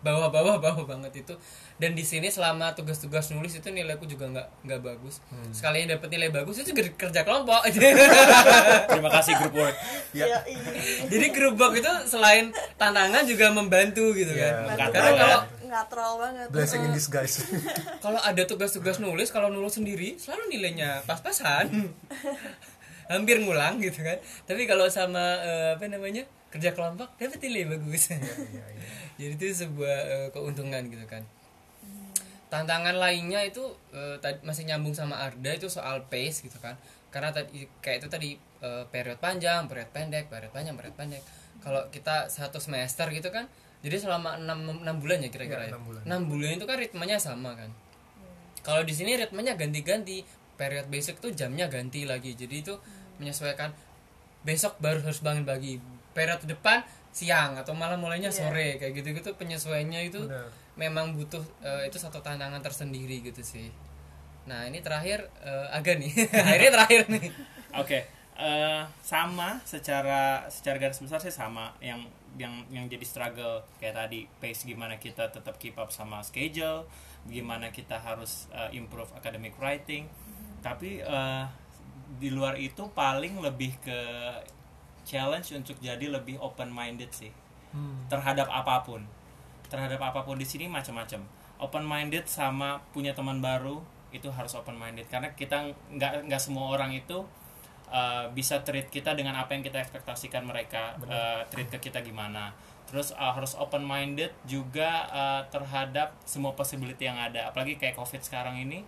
[0.03, 1.35] bawah-bawah bawah banget itu.
[1.81, 5.25] Dan di sini selama tugas-tugas nulis itu nilaiku juga nggak nggak bagus.
[5.57, 7.65] Sekalinya dapat nilai bagus itu kerja kelompok.
[8.93, 9.77] Terima kasih grup work.
[10.13, 10.29] Ya.
[10.29, 10.39] ya
[11.09, 15.39] jadi grup work itu selain tantangan juga membantu gitu Ya, kan Nggak karena kalau
[15.73, 15.81] ya.
[15.81, 16.47] nggak troll banget.
[16.53, 17.49] Blessing in disguise.
[18.05, 21.73] kalau ada tugas-tugas nulis kalau nulis sendiri selalu nilainya pas-pasan.
[23.13, 24.21] Hampir ngulang gitu kan.
[24.45, 28.13] Tapi kalau sama eh, apa namanya kerja kelompok dapat nilai bagus.
[28.13, 28.65] Iya, iya.
[29.25, 31.25] jadi itu sebuah eh, keuntungan gitu kan.
[32.53, 33.65] Tantangan lainnya itu
[34.21, 36.77] tadi masih nyambung sama Arda itu soal pace gitu kan.
[37.09, 41.25] Karena tadi kayak itu tadi eh, period panjang period pendek period panjang period pendek.
[41.65, 43.47] Kalau kita satu semester gitu kan
[43.83, 46.03] jadi selama 6, 6 bulan ya kira-kira Ya, ya, enam bulan.
[46.07, 47.71] 6 bulan itu kan ritmenya sama kan?
[48.63, 50.23] Kalau di sini ritmenya ganti-ganti.
[50.55, 52.39] Period basic tuh jamnya ganti lagi.
[52.39, 52.79] Jadi itu
[53.19, 53.75] menyesuaikan.
[54.47, 55.83] Besok baru harus bangun pagi.
[56.15, 60.49] Period depan siang atau malah mulainya sore kayak gitu-gitu penyesuaiannya itu Benar.
[60.81, 63.69] memang butuh eh, itu satu tantangan tersendiri gitu sih.
[64.49, 66.13] Nah ini terakhir eh, agak nih.
[66.49, 67.29] Akhirnya terakhir nih.
[67.77, 67.99] Oke,
[68.39, 72.01] eh, sama secara secara garis besar sih sama yang
[72.41, 76.89] yang yang jadi struggle kayak tadi pace gimana kita tetap keep up sama schedule,
[77.29, 80.09] gimana kita harus eh, improve academic writing.
[80.65, 81.45] Tapi eh,
[82.21, 84.01] di luar itu paling lebih ke
[85.03, 87.33] challenge untuk jadi lebih open minded sih
[87.73, 88.05] Hmm.
[88.05, 89.01] terhadap apa pun
[89.73, 91.25] terhadap apa pun di sini macam-macam
[91.57, 93.81] open minded sama punya teman baru
[94.13, 97.25] itu harus open minded karena kita nggak nggak semua orang itu
[97.93, 102.57] uh, bisa treat kita dengan apa yang kita ekspektasikan mereka uh, treat ke kita gimana.
[102.89, 107.53] Terus uh, harus open minded juga uh, terhadap semua possibility yang ada.
[107.53, 108.83] Apalagi kayak covid sekarang ini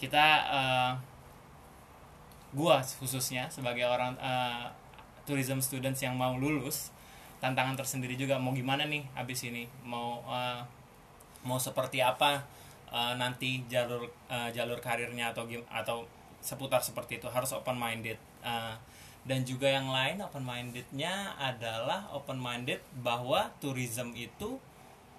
[0.00, 0.92] kita uh,
[2.56, 4.66] gua khususnya sebagai orang uh,
[5.28, 6.90] tourism students yang mau lulus
[7.38, 9.68] tantangan tersendiri juga mau gimana nih abis ini?
[9.84, 10.60] Mau uh,
[11.44, 12.44] mau seperti apa
[12.92, 15.98] uh, nanti jalur uh, jalur karirnya atau atau
[16.40, 18.16] seputar seperti itu harus open minded
[19.20, 24.56] dan juga yang lain open mindednya adalah open minded bahwa tourism itu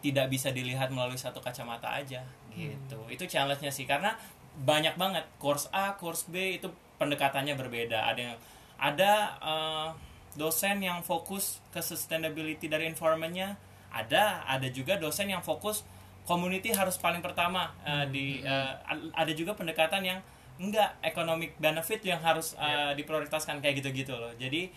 [0.02, 2.26] tidak bisa dilihat melalui satu kacamata aja
[2.58, 3.00] gitu.
[3.08, 4.18] Itu challenge-nya sih karena
[4.66, 5.24] banyak banget.
[5.38, 6.68] Course A course B itu
[6.98, 8.10] pendekatannya berbeda.
[8.10, 8.38] Ada yang
[8.82, 9.90] ada eh,
[10.34, 13.60] dosen yang fokus ke sustainability dari environmentnya
[13.92, 15.84] ada ada juga dosen yang fokus
[16.24, 18.74] community harus paling pertama eh, di eh,
[19.14, 20.20] ada juga pendekatan yang
[20.62, 24.30] enggak economic benefit yang harus eh, diprioritaskan kayak gitu-gitu loh.
[24.38, 24.70] Jadi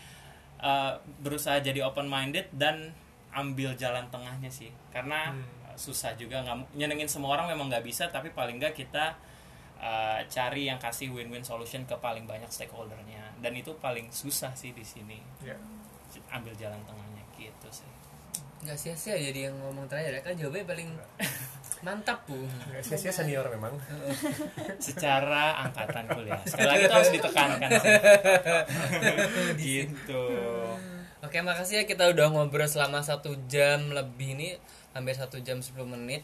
[0.65, 2.97] eh, berusaha jadi open minded dan
[3.37, 4.73] ambil jalan tengahnya sih.
[4.89, 9.13] Karena eh, susah juga nggak nyenengin semua orang memang nggak bisa tapi paling nggak kita
[9.85, 13.37] eh, cari yang kasih win-win solution ke paling banyak stakeholdernya.
[13.45, 15.21] Dan itu paling susah sih di sini.
[15.45, 15.59] Ya.
[16.31, 17.91] ambil jalan tengahnya gitu sih.
[18.63, 20.89] Nggak sia-sia jadi yang ngomong terakhir ya kan jawabannya paling
[21.83, 22.39] mantap bu.
[22.85, 23.75] Sia-sia senior memang.
[24.79, 26.41] secara angkatan kuliah.
[26.51, 27.71] Sekali lagi itu harus ditekankan.
[27.81, 27.95] Sih
[29.65, 30.25] gitu.
[31.25, 34.53] Oke makasih ya kita udah ngobrol selama satu jam lebih nih.
[34.95, 36.23] Hampir satu jam 10 menit.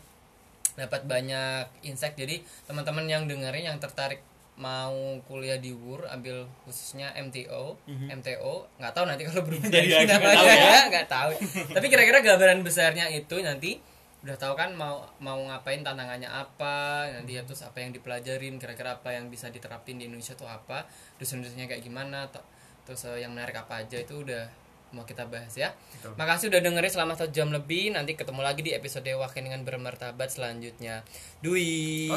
[0.78, 2.14] Dapat banyak insight.
[2.14, 4.22] Jadi teman-teman yang dengerin yang tertarik
[4.60, 4.92] mau
[5.24, 10.20] kuliah di WUR ambil khususnya MTO MTO nggak tahu nanti kalau berubah Jadi lagi nggak
[10.20, 10.60] namanya tahu ya.
[10.60, 10.80] ya.
[10.92, 11.32] nggak tahu.
[11.72, 13.80] Tapi kira-kira gambaran besarnya itu nanti
[14.20, 19.00] udah tahu kan mau mau ngapain tantangannya apa nanti ya terus apa yang dipelajarin kira-kira
[19.00, 20.84] apa yang bisa diterapin di Indonesia tuh apa
[21.16, 22.28] dosen-dosennya kayak gimana
[22.84, 24.44] terus eh, yang menarik apa aja itu udah
[24.90, 25.70] mau kita bahas ya.
[26.18, 30.28] Makasih udah dengerin selama satu jam lebih nanti ketemu lagi di episode wakil dengan bermartabat
[30.34, 31.06] selanjutnya.
[31.38, 32.10] Dwi.